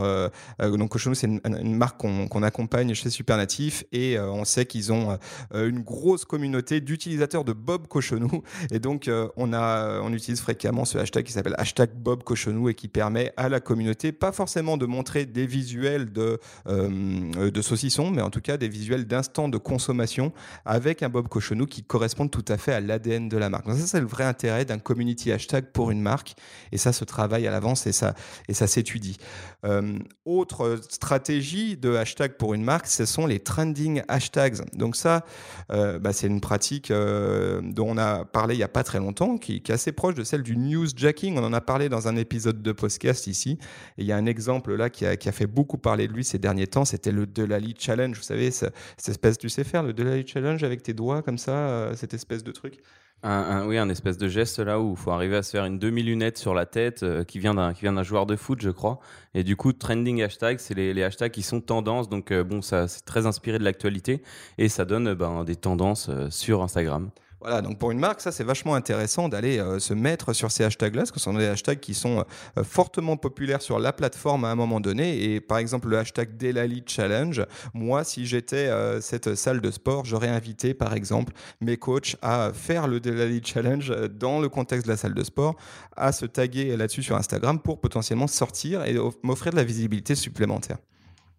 donc 0.58 0.90
Cochonou, 0.90 1.14
c'est 1.14 1.26
une, 1.26 1.76
marque 1.76 1.98
qu'on 1.98 2.42
accompagne 2.42 2.94
chez 2.94 3.10
Supernatif 3.10 3.84
et 3.92 4.18
on 4.18 4.44
sait 4.44 4.64
qu'ils 4.64 4.90
ont 4.92 5.18
une 5.52 5.80
grosse 5.80 6.24
communauté 6.24 6.80
d'utilisateurs 6.80 7.44
de 7.44 7.52
Bob 7.52 7.88
Cochonou 7.88 8.42
et 8.70 8.78
donc 8.78 9.10
on 9.36 9.52
a, 9.52 10.00
on 10.00 10.12
utilise 10.12 10.40
fréquemment 10.40 10.84
ce 10.84 10.98
hashtag 10.98 11.24
qui 11.24 11.32
s'appelle 11.32 11.54
hashtag 11.58 11.90
Bob 11.94 12.24
Cochonou 12.24 12.68
et 12.68 12.74
qui 12.74 12.88
permet 12.88 13.32
à 13.36 13.48
la 13.48 13.60
communauté, 13.60 14.12
pas 14.12 14.32
forcément 14.32 14.76
de 14.76 14.86
montrer 14.86 15.26
des 15.26 15.46
visuels 15.46 16.12
de 16.12 16.40
de 16.66 17.62
saucissons, 17.62 18.10
mais 18.10 18.22
en 18.22 18.30
tout 18.30 18.40
cas 18.40 18.56
des 18.56 18.68
visuels 18.68 19.06
d'instants 19.06 19.48
de 19.48 19.57
consommation 19.58 20.32
avec 20.64 21.02
un 21.02 21.08
Bob 21.08 21.28
Cochonou 21.28 21.66
qui 21.66 21.82
correspond 21.82 22.28
tout 22.28 22.44
à 22.48 22.56
fait 22.56 22.72
à 22.72 22.80
l'ADN 22.80 23.28
de 23.28 23.36
la 23.36 23.50
marque. 23.50 23.66
Ça, 23.66 23.86
c'est 23.86 24.00
le 24.00 24.06
vrai 24.06 24.24
intérêt 24.24 24.64
d'un 24.64 24.78
community 24.78 25.32
hashtag 25.32 25.66
pour 25.72 25.90
une 25.90 26.00
marque. 26.00 26.34
Et 26.72 26.78
ça 26.78 26.92
se 26.92 27.04
travaille 27.04 27.46
à 27.46 27.50
l'avance 27.50 27.86
et 27.86 27.92
ça, 27.92 28.14
et 28.48 28.54
ça 28.54 28.66
s'étudie. 28.66 29.18
Euh, 29.64 29.98
autre 30.24 30.80
stratégie 30.88 31.76
de 31.76 31.94
hashtag 31.94 32.32
pour 32.32 32.54
une 32.54 32.62
marque, 32.62 32.86
ce 32.86 33.04
sont 33.04 33.26
les 33.26 33.40
trending 33.40 34.02
hashtags. 34.08 34.58
Donc 34.74 34.96
ça, 34.96 35.24
euh, 35.72 35.98
bah, 35.98 36.12
c'est 36.12 36.26
une 36.26 36.40
pratique 36.40 36.90
euh, 36.90 37.60
dont 37.62 37.88
on 37.90 37.98
a 37.98 38.24
parlé 38.24 38.54
il 38.54 38.58
n'y 38.58 38.64
a 38.64 38.68
pas 38.68 38.84
très 38.84 38.98
longtemps, 38.98 39.38
qui, 39.38 39.56
est 39.56 39.70
assez 39.70 39.92
proche 39.92 40.14
de 40.14 40.24
celle 40.24 40.42
du 40.42 40.56
newsjacking. 40.56 41.36
On 41.38 41.44
en 41.44 41.52
a 41.52 41.60
parlé 41.60 41.88
dans 41.88 42.08
un 42.08 42.16
épisode 42.16 42.62
de 42.62 42.72
podcast 42.72 43.26
ici. 43.26 43.58
Il 43.96 44.06
y 44.06 44.12
a 44.12 44.16
un 44.16 44.26
exemple 44.26 44.74
là 44.74 44.90
qui 44.90 45.06
a, 45.06 45.16
qui 45.16 45.28
a 45.28 45.32
fait 45.32 45.46
beaucoup 45.46 45.78
parler 45.78 46.08
de 46.08 46.12
lui 46.12 46.24
ces 46.24 46.38
derniers 46.38 46.66
temps, 46.66 46.84
c'était 46.84 47.12
le 47.12 47.26
Delali 47.26 47.74
Challenge. 47.78 48.16
Vous 48.16 48.22
savez, 48.22 48.50
cette 48.50 48.72
espèce 49.06 49.38
de 49.38 49.47
tu 49.48 49.54
sais 49.54 49.64
faire 49.64 49.82
le 49.82 49.94
delay 49.94 50.26
challenge 50.26 50.62
avec 50.62 50.82
tes 50.82 50.92
doigts 50.92 51.22
comme 51.22 51.38
ça, 51.38 51.52
euh, 51.52 51.94
cette 51.94 52.12
espèce 52.12 52.44
de 52.44 52.52
truc? 52.52 52.80
Un, 53.22 53.66
oui, 53.66 53.78
un 53.78 53.88
espèce 53.88 54.16
de 54.16 54.28
geste 54.28 54.60
là 54.60 54.78
où 54.78 54.90
il 54.92 54.96
faut 54.96 55.10
arriver 55.10 55.36
à 55.36 55.42
se 55.42 55.50
faire 55.50 55.64
une 55.64 55.78
demi-lunette 55.78 56.38
sur 56.38 56.54
la 56.54 56.66
tête 56.66 57.02
euh, 57.02 57.24
qui 57.24 57.40
vient 57.40 57.54
d'un 57.54 57.72
qui 57.72 57.80
vient 57.80 57.94
d'un 57.94 58.04
joueur 58.04 58.26
de 58.26 58.36
foot, 58.36 58.60
je 58.60 58.70
crois. 58.70 59.00
Et 59.34 59.42
du 59.42 59.56
coup, 59.56 59.72
trending 59.72 60.22
hashtag, 60.22 60.58
c'est 60.58 60.74
les, 60.74 61.02
hashtags 61.02 61.32
qui 61.32 61.42
sont 61.42 61.60
tendances. 61.60 62.08
Donc 62.08 62.30
euh, 62.30 62.44
bon, 62.44 62.62
ça 62.62 62.86
c'est 62.86 63.04
très 63.04 63.26
inspiré 63.26 63.58
de 63.58 63.64
l'actualité 63.64 64.22
et 64.58 64.68
ça 64.68 64.84
donne 64.84 65.14
ben, 65.14 65.42
des 65.44 65.56
tendances 65.56 66.10
sur 66.28 66.62
Instagram. 66.62 67.10
Voilà, 67.40 67.62
donc 67.62 67.78
pour 67.78 67.92
une 67.92 68.00
marque, 68.00 68.20
ça 68.20 68.32
c'est 68.32 68.42
vachement 68.42 68.74
intéressant 68.74 69.28
d'aller 69.28 69.58
euh, 69.58 69.78
se 69.78 69.94
mettre 69.94 70.32
sur 70.32 70.50
ces 70.50 70.64
hashtags-là, 70.64 71.02
parce 71.02 71.12
que 71.12 71.20
ce 71.20 71.24
sont 71.24 71.34
des 71.34 71.46
hashtags 71.46 71.78
qui 71.78 71.94
sont 71.94 72.24
euh, 72.58 72.64
fortement 72.64 73.16
populaires 73.16 73.62
sur 73.62 73.78
la 73.78 73.92
plateforme 73.92 74.44
à 74.44 74.48
un 74.48 74.56
moment 74.56 74.80
donné. 74.80 75.22
Et 75.22 75.40
par 75.40 75.58
exemple, 75.58 75.88
le 75.88 75.98
hashtag 75.98 76.36
Delali 76.36 76.82
Challenge, 76.84 77.46
moi, 77.74 78.02
si 78.02 78.26
j'étais 78.26 78.66
euh, 78.66 79.00
cette 79.00 79.36
salle 79.36 79.60
de 79.60 79.70
sport, 79.70 80.04
j'aurais 80.04 80.28
invité 80.28 80.74
par 80.74 80.94
exemple 80.94 81.32
mes 81.60 81.76
coachs 81.76 82.16
à 82.22 82.50
faire 82.52 82.88
le 82.88 82.98
Delali 82.98 83.40
Challenge 83.44 84.08
dans 84.08 84.40
le 84.40 84.48
contexte 84.48 84.86
de 84.86 84.90
la 84.90 84.96
salle 84.96 85.14
de 85.14 85.22
sport, 85.22 85.54
à 85.96 86.10
se 86.10 86.26
taguer 86.26 86.76
là-dessus 86.76 87.04
sur 87.04 87.14
Instagram 87.14 87.60
pour 87.60 87.80
potentiellement 87.80 88.26
sortir 88.26 88.84
et 88.84 88.96
m'offrir 89.22 89.52
de 89.52 89.58
la 89.58 89.64
visibilité 89.64 90.16
supplémentaire. 90.16 90.78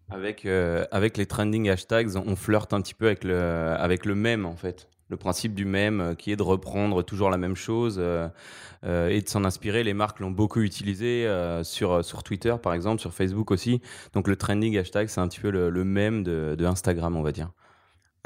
Avec, 0.08 0.46
avec 0.46 1.16
les 1.18 1.26
trending 1.26 1.68
hashtags, 1.68 2.16
on 2.16 2.34
flirte 2.36 2.72
un 2.72 2.80
petit 2.80 2.94
peu 2.94 3.06
avec 3.06 3.22
le, 3.22 3.38
avec 3.78 4.06
le 4.06 4.14
même 4.14 4.46
en 4.46 4.56
fait 4.56 4.88
le 5.10 5.16
principe 5.16 5.54
du 5.54 5.64
même, 5.64 6.00
euh, 6.00 6.14
qui 6.14 6.32
est 6.32 6.36
de 6.36 6.42
reprendre 6.42 7.02
toujours 7.02 7.30
la 7.30 7.36
même 7.36 7.56
chose 7.56 7.96
euh, 7.98 8.28
euh, 8.84 9.08
et 9.08 9.20
de 9.20 9.28
s'en 9.28 9.44
inspirer. 9.44 9.82
Les 9.82 9.92
marques 9.92 10.20
l'ont 10.20 10.30
beaucoup 10.30 10.60
utilisé 10.60 11.28
sur, 11.64 12.04
sur 12.04 12.22
Twitter, 12.22 12.54
par 12.62 12.72
exemple, 12.72 13.00
sur 13.00 13.12
Facebook 13.12 13.50
aussi. 13.50 13.82
Donc 14.14 14.28
le 14.28 14.36
trending 14.36 14.78
hashtag, 14.78 15.08
c'est 15.08 15.20
un 15.20 15.28
petit 15.28 15.40
peu 15.40 15.50
le, 15.50 15.84
même 15.84 16.22
de, 16.22 16.54
de 16.56 16.64
Instagram, 16.64 17.16
on 17.16 17.22
va 17.22 17.32
dire. 17.32 17.50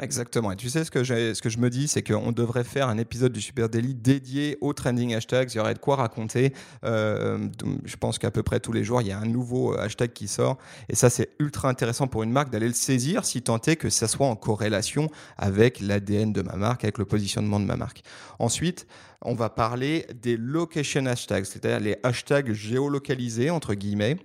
Exactement. 0.02 0.50
Et 0.50 0.56
tu 0.56 0.68
sais, 0.70 0.82
ce 0.84 0.90
que, 0.90 1.04
je 1.04 1.58
me 1.58 1.70
dis, 1.70 1.86
c'est 1.86 2.02
qu'on 2.02 2.32
devrait 2.32 2.64
faire 2.64 2.88
un 2.88 2.98
épisode 2.98 3.32
du 3.32 3.40
Super 3.40 3.68
Daily 3.68 3.94
dédié 3.94 4.58
aux 4.60 4.72
trending 4.72 5.14
hashtags. 5.14 5.52
Il 5.52 5.58
y 5.58 5.60
aurait 5.60 5.74
de 5.74 5.78
quoi 5.78 5.94
raconter. 5.94 6.52
Euh, 6.84 7.48
je 7.84 7.96
pense 7.96 8.18
qu'à 8.18 8.32
peu 8.32 8.42
près 8.42 8.58
tous 8.58 8.72
les 8.72 8.82
jours, 8.82 9.02
il 9.02 9.06
y 9.06 9.12
a 9.12 9.18
un 9.18 9.26
nouveau 9.26 9.72
euh, 9.72 9.84
hashtag 9.84 10.12
qui 10.12 10.26
sort. 10.26 10.58
Et 10.88 10.96
ça, 10.96 11.10
c'est 11.10 11.30
ultra 11.38 11.68
intéressant 11.68 12.08
pour 12.08 12.24
une 12.24 12.32
marque 12.32 12.50
d'aller 12.50 12.66
le 12.66 12.74
saisir 12.74 13.24
si 13.24 13.42
tant 13.42 13.60
est 13.60 13.76
que 13.76 13.88
ça 13.88 14.08
soit 14.08 14.26
en 14.26 14.34
corrélation 14.34 15.08
avec 15.38 15.78
l'ADN 15.80 16.32
de 16.32 16.42
ma 16.42 16.56
marque, 16.56 16.82
avec 16.82 16.98
le 16.98 17.04
positionnement 17.04 17.60
de 17.60 17.64
ma 17.64 17.76
marque. 17.76 18.02
Ensuite, 18.40 18.88
on 19.22 19.34
va 19.34 19.48
parler 19.48 20.06
des 20.20 20.36
location 20.36 21.06
hashtags, 21.06 21.44
c'est-à-dire 21.44 21.78
les 21.78 21.96
hashtags 22.02 22.52
géolocalisés, 22.52 23.50
entre 23.50 23.74
guillemets. 23.74 24.16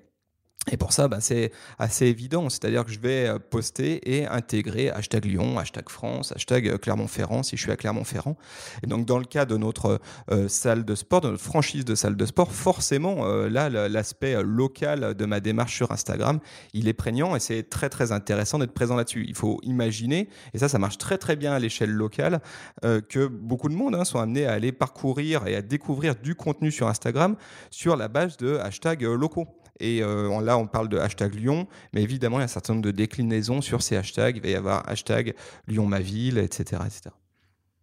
Et 0.71 0.77
pour 0.77 0.93
ça, 0.93 1.07
bah, 1.07 1.17
c'est 1.19 1.51
assez 1.77 2.05
évident. 2.05 2.49
C'est-à-dire 2.49 2.85
que 2.85 2.91
je 2.91 2.99
vais 2.99 3.27
euh, 3.27 3.39
poster 3.39 3.99
et 4.09 4.27
intégrer 4.27 4.89
hashtag 4.89 5.25
Lyon, 5.25 5.57
hashtag 5.57 5.89
France, 5.89 6.31
hashtag 6.35 6.67
euh, 6.67 6.77
Clermont-Ferrand 6.77 7.43
si 7.43 7.57
je 7.57 7.61
suis 7.63 7.71
à 7.71 7.75
Clermont-Ferrand. 7.75 8.37
Et 8.83 8.87
donc, 8.87 9.05
dans 9.05 9.17
le 9.17 9.25
cas 9.25 9.45
de 9.45 9.57
notre 9.57 9.99
euh, 10.31 10.47
salle 10.47 10.85
de 10.85 10.95
sport, 10.95 11.21
de 11.21 11.29
notre 11.29 11.43
franchise 11.43 11.85
de 11.85 11.95
salle 11.95 12.15
de 12.15 12.25
sport, 12.25 12.51
forcément, 12.51 13.25
là, 13.25 13.69
l'aspect 13.69 14.41
local 14.43 15.13
de 15.13 15.25
ma 15.25 15.39
démarche 15.39 15.75
sur 15.75 15.91
Instagram, 15.91 16.39
il 16.73 16.87
est 16.87 16.93
prégnant 16.93 17.35
et 17.35 17.39
c'est 17.39 17.63
très, 17.63 17.89
très 17.89 18.11
intéressant 18.11 18.59
d'être 18.59 18.73
présent 18.73 18.95
là-dessus. 18.95 19.25
Il 19.27 19.35
faut 19.35 19.59
imaginer, 19.63 20.29
et 20.53 20.57
ça, 20.57 20.69
ça 20.69 20.79
marche 20.79 20.97
très, 20.97 21.17
très 21.17 21.35
bien 21.35 21.53
à 21.53 21.59
l'échelle 21.59 21.91
locale, 21.91 22.41
que 22.81 23.27
beaucoup 23.27 23.69
de 23.69 23.75
monde 23.75 23.95
hein, 23.95 24.05
sont 24.05 24.19
amenés 24.19 24.45
à 24.45 24.53
aller 24.53 24.71
parcourir 24.71 25.47
et 25.47 25.55
à 25.55 25.61
découvrir 25.61 26.15
du 26.15 26.35
contenu 26.35 26.71
sur 26.71 26.87
Instagram 26.87 27.35
sur 27.69 27.95
la 27.95 28.07
base 28.07 28.37
de 28.37 28.57
hashtags 28.57 29.03
locaux. 29.03 29.47
Et 29.79 30.03
euh, 30.03 30.41
là, 30.41 30.57
on 30.57 30.67
parle 30.67 30.89
de 30.89 30.97
hashtag 30.97 31.35
Lyon, 31.35 31.67
mais 31.93 32.01
évidemment, 32.01 32.37
il 32.37 32.41
y 32.41 32.43
a 32.43 32.45
un 32.45 32.47
certain 32.47 32.73
nombre 32.73 32.85
de 32.85 32.91
déclinaisons 32.91 33.61
sur 33.61 33.81
ces 33.81 33.95
hashtags. 33.95 34.37
Il 34.37 34.41
va 34.41 34.49
y 34.49 34.55
avoir 34.55 34.87
hashtag 34.89 35.35
Lyon 35.67 35.85
ma 35.85 35.99
ville, 35.99 36.37
etc. 36.37 36.81
etc. 36.85 37.15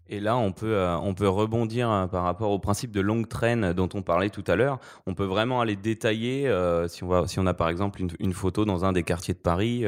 Et 0.08 0.20
là, 0.20 0.36
on 0.36 0.52
peut, 0.52 0.76
euh, 0.76 0.96
on 0.98 1.14
peut 1.14 1.28
rebondir 1.28 1.90
hein, 1.90 2.06
par 2.06 2.22
rapport 2.22 2.52
au 2.52 2.60
principe 2.60 2.92
de 2.92 3.00
longue 3.00 3.26
traîne 3.28 3.72
dont 3.72 3.88
on 3.94 4.02
parlait 4.02 4.30
tout 4.30 4.44
à 4.46 4.54
l'heure. 4.54 4.78
On 5.06 5.14
peut 5.14 5.24
vraiment 5.24 5.60
aller 5.60 5.74
détailler, 5.74 6.46
euh, 6.46 6.86
si, 6.86 7.02
on 7.02 7.08
va, 7.08 7.26
si 7.26 7.40
on 7.40 7.46
a 7.46 7.54
par 7.54 7.68
exemple 7.70 8.00
une, 8.20 8.32
photo 8.32 8.64
dans 8.64 8.84
un 8.84 8.92
des 8.92 9.02
quartiers 9.02 9.34
de 9.34 9.40
Paris, 9.40 9.84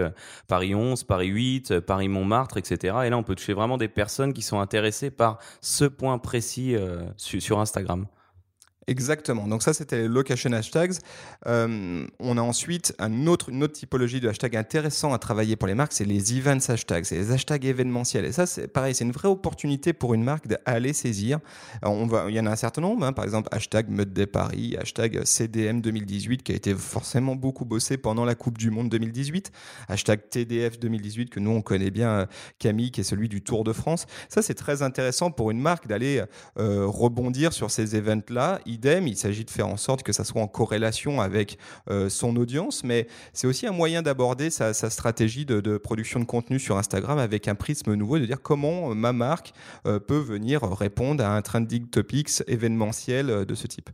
Paris 0.48 0.74
11, 0.74 1.04
Paris 1.04 1.28
8, 1.28 1.80
Paris 1.80 2.08
Montmartre, 2.08 2.56
etc. 2.56 2.96
Et 3.04 3.10
là, 3.10 3.16
on 3.16 3.22
peut 3.22 3.36
toucher 3.36 3.52
vraiment 3.52 3.76
des 3.76 3.86
personnes 3.86 4.32
qui 4.32 4.42
sont 4.42 4.58
intéressées 4.58 5.10
par 5.10 5.38
ce 5.60 5.84
point 5.84 6.18
précis 6.18 6.74
sur 7.16 7.60
Instagram. 7.60 8.06
Exactement. 8.88 9.46
Donc 9.46 9.62
ça, 9.62 9.74
c'était 9.74 9.98
les 9.98 10.08
location 10.08 10.50
hashtags. 10.52 10.94
Euh, 11.46 12.06
on 12.18 12.38
a 12.38 12.40
ensuite 12.40 12.94
une 12.98 13.28
autre 13.28 13.50
typologie 13.68 14.20
de 14.20 14.28
hashtag 14.28 14.56
intéressant 14.56 15.12
à 15.12 15.18
travailler 15.18 15.56
pour 15.56 15.68
les 15.68 15.74
marques, 15.74 15.92
c'est 15.92 16.06
les 16.06 16.38
events 16.38 16.70
hashtags, 16.70 17.04
c'est 17.04 17.18
les 17.18 17.30
hashtags 17.30 17.64
événementiels. 17.66 18.24
Et 18.24 18.32
ça, 18.32 18.46
c'est 18.46 18.66
pareil, 18.66 18.94
c'est 18.94 19.04
une 19.04 19.12
vraie 19.12 19.28
opportunité 19.28 19.92
pour 19.92 20.14
une 20.14 20.24
marque 20.24 20.48
d'aller 20.48 20.94
saisir. 20.94 21.38
on 21.82 22.06
va, 22.06 22.26
il 22.30 22.34
y 22.34 22.40
en 22.40 22.46
a 22.46 22.50
un 22.50 22.56
certain 22.56 22.80
nombre, 22.80 23.04
hein. 23.04 23.12
par 23.12 23.24
exemple 23.24 23.48
hashtag 23.52 23.90
Mud 23.90 24.12
Day 24.12 24.26
Paris, 24.26 24.76
hashtag 24.80 25.22
CDM 25.24 25.80
2018 25.80 26.42
qui 26.42 26.52
a 26.52 26.54
été 26.54 26.74
forcément 26.74 27.36
beaucoup 27.36 27.66
bossé 27.66 27.98
pendant 27.98 28.24
la 28.24 28.34
Coupe 28.34 28.56
du 28.56 28.70
Monde 28.70 28.88
2018, 28.88 29.52
hashtag 29.88 30.20
TDF 30.30 30.78
2018 30.78 31.28
que 31.28 31.40
nous 31.40 31.50
on 31.50 31.60
connaît 31.60 31.90
bien, 31.90 32.10
euh, 32.10 32.26
Camille, 32.58 32.90
qui 32.90 33.02
est 33.02 33.04
celui 33.04 33.28
du 33.28 33.42
Tour 33.42 33.64
de 33.64 33.74
France. 33.74 34.06
Ça, 34.30 34.40
c'est 34.40 34.54
très 34.54 34.82
intéressant 34.82 35.30
pour 35.30 35.50
une 35.50 35.60
marque 35.60 35.86
d'aller 35.86 36.22
euh, 36.58 36.86
rebondir 36.86 37.52
sur 37.52 37.70
ces 37.70 37.96
il 38.84 39.16
s'agit 39.16 39.44
de 39.44 39.50
faire 39.50 39.68
en 39.68 39.76
sorte 39.76 40.02
que 40.02 40.12
ça 40.12 40.24
soit 40.24 40.42
en 40.42 40.48
corrélation 40.48 41.20
avec 41.20 41.58
euh, 41.90 42.08
son 42.08 42.36
audience, 42.36 42.84
mais 42.84 43.06
c'est 43.32 43.46
aussi 43.46 43.66
un 43.66 43.72
moyen 43.72 44.02
d'aborder 44.02 44.50
sa, 44.50 44.72
stratégie 44.72 45.44
de, 45.44 45.78
production 45.78 46.20
de 46.20 46.24
contenu 46.24 46.58
sur 46.58 46.76
Instagram 46.76 47.18
avec 47.18 47.48
un 47.48 47.54
prisme 47.54 47.94
nouveau, 47.94 48.18
de 48.18 48.26
dire 48.26 48.42
comment 48.42 48.90
euh, 48.90 48.94
ma 48.94 49.12
marque 49.12 49.52
euh, 49.86 49.98
peut 49.98 50.18
venir 50.18 50.62
répondre 50.62 51.24
à 51.24 51.34
un 51.34 51.42
trending 51.42 51.88
topics 51.88 52.42
événementiel 52.46 53.44
de 53.46 53.54
ce 53.54 53.66
type. 53.66 53.90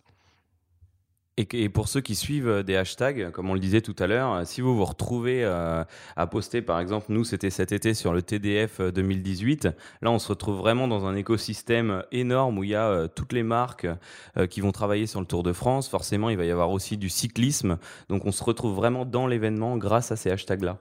Et, 1.36 1.68
pour 1.68 1.88
ceux 1.88 2.00
qui 2.00 2.14
suivent 2.14 2.48
euh, 2.48 2.62
des 2.62 2.76
hashtags, 2.76 3.32
comme 3.32 3.50
on 3.50 3.54
le 3.54 3.60
disait 3.60 3.80
tout 3.80 3.96
à 3.98 4.06
l'heure, 4.06 4.32
euh, 4.32 4.42
si 4.44 4.60
vous 4.60 4.76
vous 4.76 4.84
retrouvez 4.84 5.44
euh, 5.44 5.82
à 6.14 6.26
poster, 6.28 6.62
par 6.62 6.78
exemple, 6.78 7.06
nous 7.08 7.24
c'était 7.24 7.50
cet 7.50 7.72
été 7.72 7.92
sur 7.92 8.12
le 8.12 8.22
TDF 8.22 8.80
2018, 8.80 9.68
là 10.02 10.12
on 10.12 10.20
se 10.20 10.28
retrouve 10.28 10.58
vraiment 10.58 10.86
dans 10.86 11.06
un 11.06 11.16
écosystème 11.16 12.04
énorme 12.12 12.58
où 12.58 12.62
il 12.62 12.70
y 12.70 12.76
a 12.76 13.08
toutes 13.08 13.32
les 13.32 13.42
marques 13.42 13.86
qui 14.48 14.60
vont 14.60 14.70
travailler 14.70 15.06
sur 15.06 15.20
le 15.20 15.26
Tour 15.26 15.42
de 15.42 15.52
France. 15.52 15.88
Forcément, 15.88 16.30
il 16.30 16.36
va 16.36 16.44
y 16.44 16.50
avoir 16.50 16.70
aussi 16.70 16.96
du 16.96 17.08
cyclisme. 17.08 17.78
Donc 18.08 18.26
on 18.26 18.32
se 18.32 18.44
retrouve 18.44 18.74
vraiment 18.74 19.04
dans 19.04 19.26
l'événement 19.26 19.76
grâce 19.76 20.12
à 20.12 20.16
ces 20.16 20.30
hashtags-là 20.30 20.78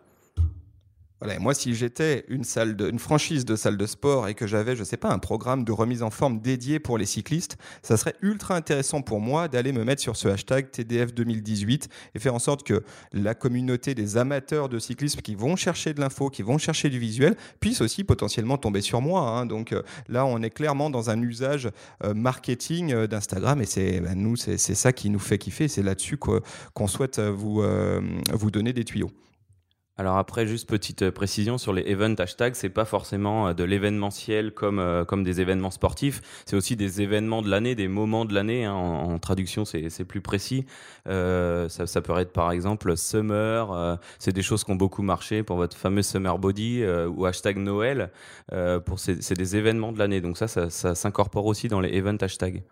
moi, 1.39 1.53
si 1.53 1.74
j'étais 1.74 2.25
une, 2.27 2.44
salle 2.44 2.75
de, 2.75 2.89
une 2.89 3.00
franchise 3.00 3.46
de 3.46 3.56
salle 3.56 3.77
de 3.77 3.86
sport 3.86 4.27
et 4.27 4.34
que 4.34 4.48
j'avais, 4.48 4.75
je 4.75 4.84
sais 4.84 4.98
pas, 4.98 5.10
un 5.10 5.20
programme 5.20 5.63
de 5.63 5.72
remise 5.72 6.03
en 6.03 6.10
forme 6.10 6.39
dédié 6.39 6.80
pour 6.80 6.98
les 6.98 7.06
cyclistes, 7.06 7.58
ça 7.82 7.98
serait 7.98 8.15
ultra 8.22 8.56
intéressant 8.56 9.01
pour 9.01 9.20
moi 9.20 9.48
d'aller 9.48 9.72
me 9.72 9.84
mettre 9.84 10.01
sur 10.01 10.15
ce 10.15 10.27
hashtag 10.27 10.72
TDF 10.72 11.13
2018 11.13 11.89
et 12.15 12.20
faire 12.20 12.34
en 12.34 12.39
sorte 12.39 12.63
que 12.63 12.84
la 13.12 13.36
communauté 13.36 13.96
des 13.96 14.18
amateurs 14.18 14.70
de 14.70 14.80
cyclisme 14.80 15.22
qui 15.22 15.36
vont 15.36 15.56
chercher 15.56 15.94
de 15.94 16.01
l'info, 16.01 16.30
qui 16.30 16.42
vont 16.42 16.58
chercher 16.58 16.89
du 16.89 17.00
visuel, 17.00 17.36
puisse 17.60 17.82
aussi 17.82 18.03
potentiellement 18.03 18.58
tomber 18.58 18.82
sur 18.82 19.01
moi. 19.01 19.22
Hein. 19.22 19.46
Donc 19.46 19.72
euh, 19.72 19.82
là, 20.08 20.25
on 20.25 20.42
est 20.42 20.50
clairement 20.50 20.89
dans 20.89 21.10
un 21.10 21.22
usage 21.22 21.70
euh, 22.03 22.13
marketing 22.13 22.94
euh, 22.94 23.08
d'Instagram 23.08 23.62
et 23.62 23.65
c'est 23.65 24.00
ben, 24.00 24.15
nous, 24.15 24.36
c'est 24.36 24.58
ça 24.58 24.92
qui 24.94 25.10
nous 25.10 25.20
fait 25.20 25.38
kiffer. 25.38 25.68
C'est 25.68 25.84
là-dessus 25.84 26.18
qu'on 26.18 26.88
souhaite 26.88 27.20
vous, 27.20 27.63
vous 28.32 28.51
donner 28.51 28.74
des 28.74 28.84
tuyaux. 28.84 29.12
Alors 29.96 30.18
après, 30.18 30.48
juste 30.48 30.68
petite 30.68 31.04
euh, 31.04 31.12
précision 31.12 31.60
sur 31.60 31.72
les 31.72 31.84
event 31.84 32.16
hashtags, 32.18 32.56
c'est 32.56 32.70
pas 32.70 32.86
forcément 32.86 33.50
euh, 33.50 33.54
de 33.54 33.64
l'événementiel 33.64 34.52
comme, 34.52 34.80
euh, 34.80 35.06
comme 35.06 35.24
des 35.24 35.40
événements 35.40 35.70
sportifs, 35.70 36.44
c'est 36.48 36.56
aussi 36.56 36.76
des 36.76 37.04
événements 37.04 37.44
de 37.44 37.50
l'année, 37.50 37.76
des 37.76 37.88
moments 37.88 38.26
de 38.26 38.34
l'année. 38.34 38.66
Hein. 38.66 38.74
En, 38.74 39.20
traduction, 39.20 39.66
c'est 39.66 40.06
plus 40.06 40.22
précis. 40.22 40.66
ça, 41.06 41.68
ça, 41.70 42.02
peut 42.02 42.18
être 42.18 42.34
par 42.34 42.52
exemple 42.52 42.98
summer, 42.98 44.00
c'est 44.20 44.34
des 44.34 44.42
choses 44.42 44.64
qui 44.64 44.72
ont 44.72 44.76
beaucoup 44.76 45.04
marché 45.04 45.44
pour 45.44 45.58
votre 45.58 45.78
fameux 45.78 46.02
summer 46.02 46.38
body 46.40 46.84
ou 46.86 47.26
hashtag 47.26 47.58
Noël. 47.58 48.12
c'est 48.98 49.38
des 49.38 49.56
événements 49.56 49.92
de 49.92 50.00
l'année, 50.00 50.20
donc 50.20 50.38
ça, 50.38 50.48
ça, 50.48 50.70
ça 50.70 50.96
s'incorpore 50.96 51.46
aussi 51.46 51.68
dans 51.68 51.80
les 51.80 51.96
event 51.96 52.18
hashtags. 52.20 52.64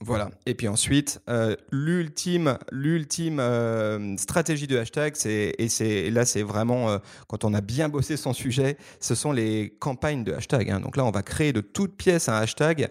Voilà. 0.00 0.30
Et 0.46 0.54
puis 0.54 0.68
ensuite, 0.68 1.20
euh, 1.28 1.56
l'ultime, 1.72 2.56
l'ultime 2.70 3.40
euh, 3.40 4.16
stratégie 4.16 4.68
de 4.68 4.78
hashtag, 4.78 5.14
c'est 5.16 5.54
et 5.58 5.68
c'est 5.68 6.10
là 6.10 6.24
c'est 6.24 6.42
vraiment 6.42 6.88
euh, 6.88 6.98
quand 7.26 7.44
on 7.44 7.52
a 7.52 7.60
bien 7.60 7.88
bossé 7.88 8.16
son 8.16 8.32
sujet, 8.32 8.76
ce 9.00 9.16
sont 9.16 9.32
les 9.32 9.74
campagnes 9.80 10.22
de 10.22 10.32
hashtag. 10.32 10.70
Hein. 10.70 10.80
Donc 10.80 10.96
là, 10.96 11.04
on 11.04 11.10
va 11.10 11.22
créer 11.22 11.52
de 11.52 11.60
toutes 11.60 11.96
pièces 11.96 12.28
un 12.28 12.34
hashtag 12.34 12.90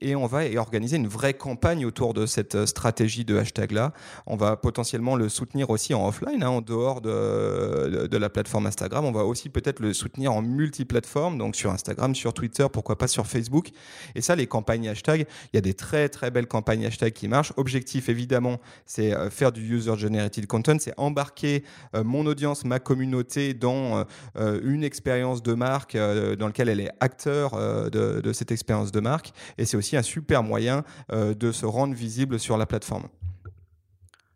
et 0.00 0.14
on 0.14 0.26
va 0.26 0.42
organiser 0.56 0.96
une 0.96 1.08
vraie 1.08 1.34
campagne 1.34 1.86
autour 1.86 2.14
de 2.14 2.26
cette 2.26 2.66
stratégie 2.66 3.24
de 3.24 3.38
hashtag 3.38 3.72
là. 3.72 3.92
On 4.26 4.36
va 4.36 4.56
potentiellement 4.56 5.16
le 5.16 5.28
soutenir 5.28 5.70
aussi 5.70 5.94
en 5.94 6.06
offline, 6.06 6.42
hein, 6.42 6.48
en 6.48 6.60
dehors 6.60 7.00
de, 7.00 8.06
de, 8.06 8.16
la 8.16 8.28
plateforme 8.28 8.66
Instagram. 8.66 9.04
On 9.04 9.12
va 9.12 9.24
aussi 9.24 9.48
peut-être 9.48 9.80
le 9.80 9.94
soutenir 9.94 10.32
en 10.32 10.42
multiplateforme, 10.42 11.38
donc 11.38 11.56
sur 11.56 11.70
Instagram, 11.70 12.14
sur 12.14 12.34
Twitter, 12.34 12.66
pourquoi 12.70 12.98
pas 12.98 13.08
sur 13.08 13.26
Facebook. 13.26 13.70
Et 14.14 14.20
ça, 14.20 14.36
les 14.36 14.46
campagnes 14.46 14.88
hashtag, 14.88 15.26
il 15.52 15.56
y 15.56 15.58
a 15.58 15.62
des 15.62 15.74
très 15.74 16.01
très 16.08 16.30
belle 16.30 16.46
campagne 16.46 16.86
hashtag 16.86 17.12
qui 17.12 17.28
marche. 17.28 17.52
Objectif 17.56 18.08
évidemment, 18.08 18.60
c'est 18.86 19.12
euh, 19.12 19.30
faire 19.30 19.52
du 19.52 19.62
user 19.76 19.96
generated 19.96 20.46
content, 20.46 20.76
c'est 20.78 20.94
embarquer 20.96 21.64
euh, 21.94 22.04
mon 22.04 22.26
audience, 22.26 22.64
ma 22.64 22.78
communauté 22.78 23.54
dans 23.54 24.04
euh, 24.36 24.60
une 24.64 24.84
expérience 24.84 25.42
de 25.42 25.54
marque 25.54 25.96
dans 25.96 26.46
laquelle 26.46 26.68
elle 26.68 26.80
est 26.80 26.90
acteur 27.00 27.52
de 27.90 28.32
cette 28.32 28.52
expérience 28.52 28.92
de 28.92 29.00
marque. 29.00 29.32
Et 29.58 29.64
c'est 29.64 29.76
aussi 29.76 29.96
un 29.96 30.02
super 30.02 30.42
moyen 30.42 30.84
de 31.10 31.52
se 31.52 31.66
rendre 31.66 31.94
visible 31.94 32.38
sur 32.38 32.56
la 32.56 32.66
plateforme. 32.66 33.08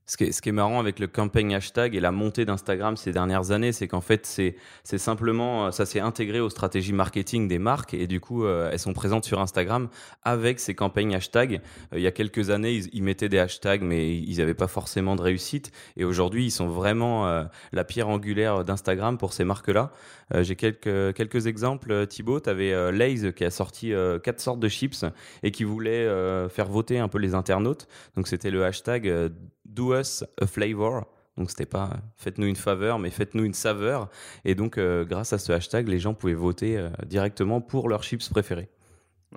Ce 0.08 0.16
qui, 0.16 0.24
est, 0.24 0.32
ce 0.32 0.40
qui, 0.40 0.50
est, 0.50 0.52
marrant 0.52 0.78
avec 0.78 1.00
le 1.00 1.08
campaign 1.08 1.52
hashtag 1.52 1.96
et 1.96 2.00
la 2.00 2.12
montée 2.12 2.44
d'Instagram 2.44 2.96
ces 2.96 3.12
dernières 3.12 3.50
années, 3.50 3.72
c'est 3.72 3.88
qu'en 3.88 4.00
fait, 4.00 4.24
c'est 4.24 4.98
simplement, 4.98 5.72
ça 5.72 5.84
s'est 5.84 6.00
intégré 6.00 6.38
aux 6.38 6.50
stratégies 6.50 6.92
marketing 6.92 7.48
des 7.48 7.58
marques 7.58 7.94
et 7.94 8.06
du 8.06 8.20
coup, 8.20 8.44
euh, 8.44 8.70
elles 8.72 8.78
sont 8.78 8.92
présentes 8.92 9.24
sur 9.24 9.40
Instagram 9.40 9.88
avec 10.22 10.60
ces 10.60 10.74
campagnes 10.74 11.14
hashtag. 11.14 11.60
Euh, 11.92 11.98
il 11.98 12.02
y 12.02 12.06
a 12.06 12.12
quelques 12.12 12.50
années, 12.50 12.82
ils, 12.92 13.02
mettaient 13.02 13.28
des 13.28 13.38
hashtags, 13.38 13.82
mais 13.82 14.16
ils 14.16 14.38
n'avaient 14.38 14.54
pas 14.54 14.68
forcément 14.68 15.16
de 15.16 15.22
réussite. 15.22 15.72
Et 15.96 16.04
aujourd'hui, 16.04 16.46
ils 16.46 16.50
sont 16.50 16.68
vraiment 16.68 17.26
euh, 17.26 17.44
la 17.72 17.84
pierre 17.84 18.08
angulaire 18.08 18.64
d'Instagram 18.64 19.18
pour 19.18 19.32
ces 19.32 19.44
marques-là. 19.44 19.92
J'ai 20.34 20.56
quelques, 20.56 21.14
quelques 21.14 21.46
exemples. 21.46 22.04
Thibaut, 22.08 22.40
tu 22.40 22.50
avais 22.50 22.90
Lay's 22.90 23.32
qui 23.32 23.44
a 23.44 23.50
sorti 23.52 23.92
quatre 24.24 24.40
sortes 24.40 24.58
de 24.58 24.68
chips 24.68 25.04
et 25.44 25.52
qui 25.52 25.62
voulait 25.62 26.04
faire 26.48 26.66
voter 26.66 26.98
un 26.98 27.06
peu 27.06 27.18
les 27.18 27.36
internautes. 27.36 27.86
Donc, 28.16 28.26
c'était 28.26 28.50
le 28.50 28.64
hashtag 28.64 29.30
do 29.68 29.94
us 29.94 30.24
a 30.40 30.46
flavor. 30.46 31.04
Donc 31.36 31.50
c'était 31.50 31.66
pas 31.66 31.90
faites-nous 32.16 32.46
une 32.46 32.56
faveur, 32.56 32.98
mais 32.98 33.10
faites-nous 33.10 33.44
une 33.44 33.54
saveur. 33.54 34.08
Et 34.44 34.54
donc 34.54 34.78
euh, 34.78 35.04
grâce 35.04 35.32
à 35.32 35.38
ce 35.38 35.52
hashtag, 35.52 35.88
les 35.88 35.98
gens 35.98 36.14
pouvaient 36.14 36.34
voter 36.34 36.78
euh, 36.78 36.88
directement 37.06 37.60
pour 37.60 37.88
leurs 37.88 38.02
chips 38.02 38.28
préférés. 38.28 38.68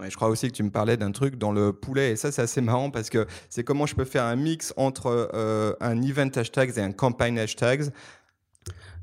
Je 0.02 0.16
crois 0.16 0.30
aussi 0.30 0.48
que 0.48 0.54
tu 0.54 0.64
me 0.64 0.70
parlais 0.70 0.96
d'un 0.98 1.12
truc 1.12 1.36
dans 1.36 1.52
le 1.52 1.74
poulet, 1.74 2.12
et 2.12 2.16
ça 2.16 2.32
c'est 2.32 2.42
assez 2.42 2.62
marrant 2.62 2.90
parce 2.90 3.10
que 3.10 3.26
c'est 3.50 3.64
comment 3.64 3.86
je 3.86 3.96
peux 3.96 4.06
faire 4.06 4.24
un 4.24 4.36
mix 4.36 4.74
entre 4.78 5.30
euh, 5.34 5.74
un 5.82 6.02
event 6.02 6.30
hashtag 6.36 6.72
et 6.78 6.82
un 6.82 6.92
campaign 6.92 7.38
hashtag. 7.38 7.92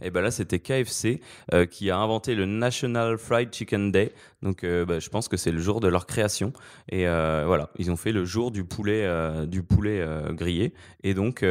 Et 0.03 0.11
ben 0.11 0.21
là, 0.21 0.31
c'était 0.31 0.59
KFC 0.59 1.21
euh, 1.53 1.67
qui 1.67 1.91
a 1.91 1.99
inventé 1.99 2.35
le 2.35 2.47
National 2.47 3.19
Fried 3.19 3.53
Chicken 3.53 3.93
Day. 3.93 4.13
Donc, 4.43 4.65
euh, 4.65 4.85
bah, 4.85 4.99
je 4.99 5.09
pense 5.09 5.29
que 5.29 5.37
c'est 5.37 5.53
le 5.53 5.61
jour 5.61 5.81
de 5.81 5.89
leur 5.89 6.07
création. 6.07 6.53
Et 6.91 7.07
euh, 7.09 7.45
voilà, 7.47 7.71
ils 7.79 7.91
ont 7.91 7.97
fait 7.97 8.13
le 8.13 8.25
jour 8.25 8.51
du 8.51 8.65
poulet, 8.65 9.07
du 9.47 9.63
poulet 9.63 10.07
grillé. 10.31 10.75
Et 11.03 11.15
donc, 11.15 11.45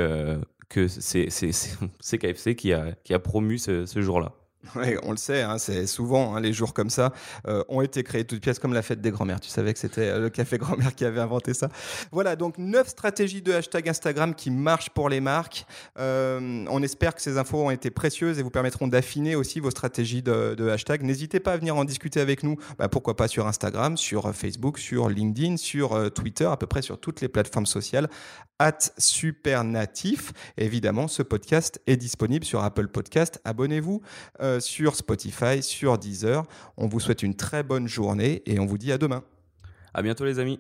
que 0.70 0.88
c'est 0.88 1.28
KFC 2.20 2.56
qui 2.56 2.74
a, 2.74 2.94
qui 3.04 3.14
a 3.14 3.20
promu 3.20 3.58
ce 3.58 4.02
jour-là. 4.02 4.34
Oui, 4.76 4.96
on 5.04 5.12
le 5.12 5.18
sait, 5.18 5.42
hein, 5.42 5.58
c'est 5.58 5.88
souvent 5.88 6.36
hein, 6.36 6.40
les 6.40 6.54
jours 6.54 6.74
comme 6.74 6.90
ça 6.90 7.14
euh, 7.48 7.64
ont 7.70 7.82
été 7.82 8.04
créés 8.04 8.26
toutes 8.26 8.42
pièces 8.42 8.60
comme 8.60 8.74
la 8.74 8.82
fête 8.82 9.02
des 9.02 9.12
grands-mères. 9.12 9.40
Tu 9.40 9.50
savais 9.50 9.74
que 9.74 9.80
c'était 9.80 10.10
euh, 10.10 10.20
le 10.20 10.30
café 10.30 10.58
grand-mère 10.58 10.96
qui 10.96 11.06
avait 11.06 11.22
inventé 11.22 11.54
ça. 11.54 11.70
Voilà, 12.12 12.36
donc 12.36 12.58
neuf 12.58 12.90
stratégies 12.90 13.42
de 13.42 13.54
hashtag 13.54 13.90
Instagram 13.90 14.36
qui 14.36 14.52
marchent 14.52 14.90
pour 14.90 15.10
les 15.10 15.22
marques. 15.22 15.66
Euh, 16.00 16.66
on 16.70 16.84
espère 16.84 17.16
que 17.16 17.22
ces 17.22 17.38
infos 17.38 17.66
ont 17.66 17.72
été 17.72 17.92
précieuses 17.92 18.40
et 18.40 18.44
vous 18.44 18.50
permettront 18.50 18.88
d'affiner 18.88 19.36
aussi 19.36 19.60
vos 19.60 19.72
stratégies 19.72 20.22
de, 20.22 20.70
hashtag. 20.70 21.04
N'hésitez 21.04 21.40
pas 21.40 21.54
à 21.54 21.58
venir 21.58 21.76
en 21.76 21.86
discuter 21.86 22.20
avec 22.20 22.44
nous. 22.44 22.58
Bah, 22.78 22.90
pourquoi 22.90 23.16
pas 23.16 23.28
sur 23.28 23.48
Instagram, 23.48 23.98
sur 23.98 24.34
Facebook, 24.34 24.80
sur 24.80 25.10
LinkedIn, 25.10 25.58
sur 25.58 26.12
Twitter, 26.14 26.46
à 26.46 26.58
peu 26.58 26.68
près 26.68 26.82
sur 26.82 27.00
toutes 27.00 27.22
les 27.22 27.28
plateformes 27.28 27.66
sociales. 27.66 28.10
At 28.58 28.80
Supernatif. 28.98 30.32
Évidemment, 30.58 31.08
ce 31.08 31.22
podcast 31.24 31.82
est 31.88 31.98
disponible 31.98 32.46
sur 32.46 32.64
Apple 32.64 32.88
Podcast. 32.88 33.42
Abonnez-vous 33.44 34.02
sur 34.60 34.96
Spotify, 34.96 35.62
sur 35.62 35.98
Deezer. 35.98 36.44
On 36.78 36.88
vous 36.88 37.00
souhaite 37.00 37.24
une 37.24 37.36
très 37.36 37.64
bonne 37.64 37.88
journée 37.88 38.44
et 38.46 38.60
on 38.60 38.66
vous 38.66 38.78
dit 38.78 38.92
à 38.92 38.98
demain. 38.98 39.24
À 39.94 40.02
bientôt 40.02 40.26
les 40.26 40.40
amis. 40.40 40.60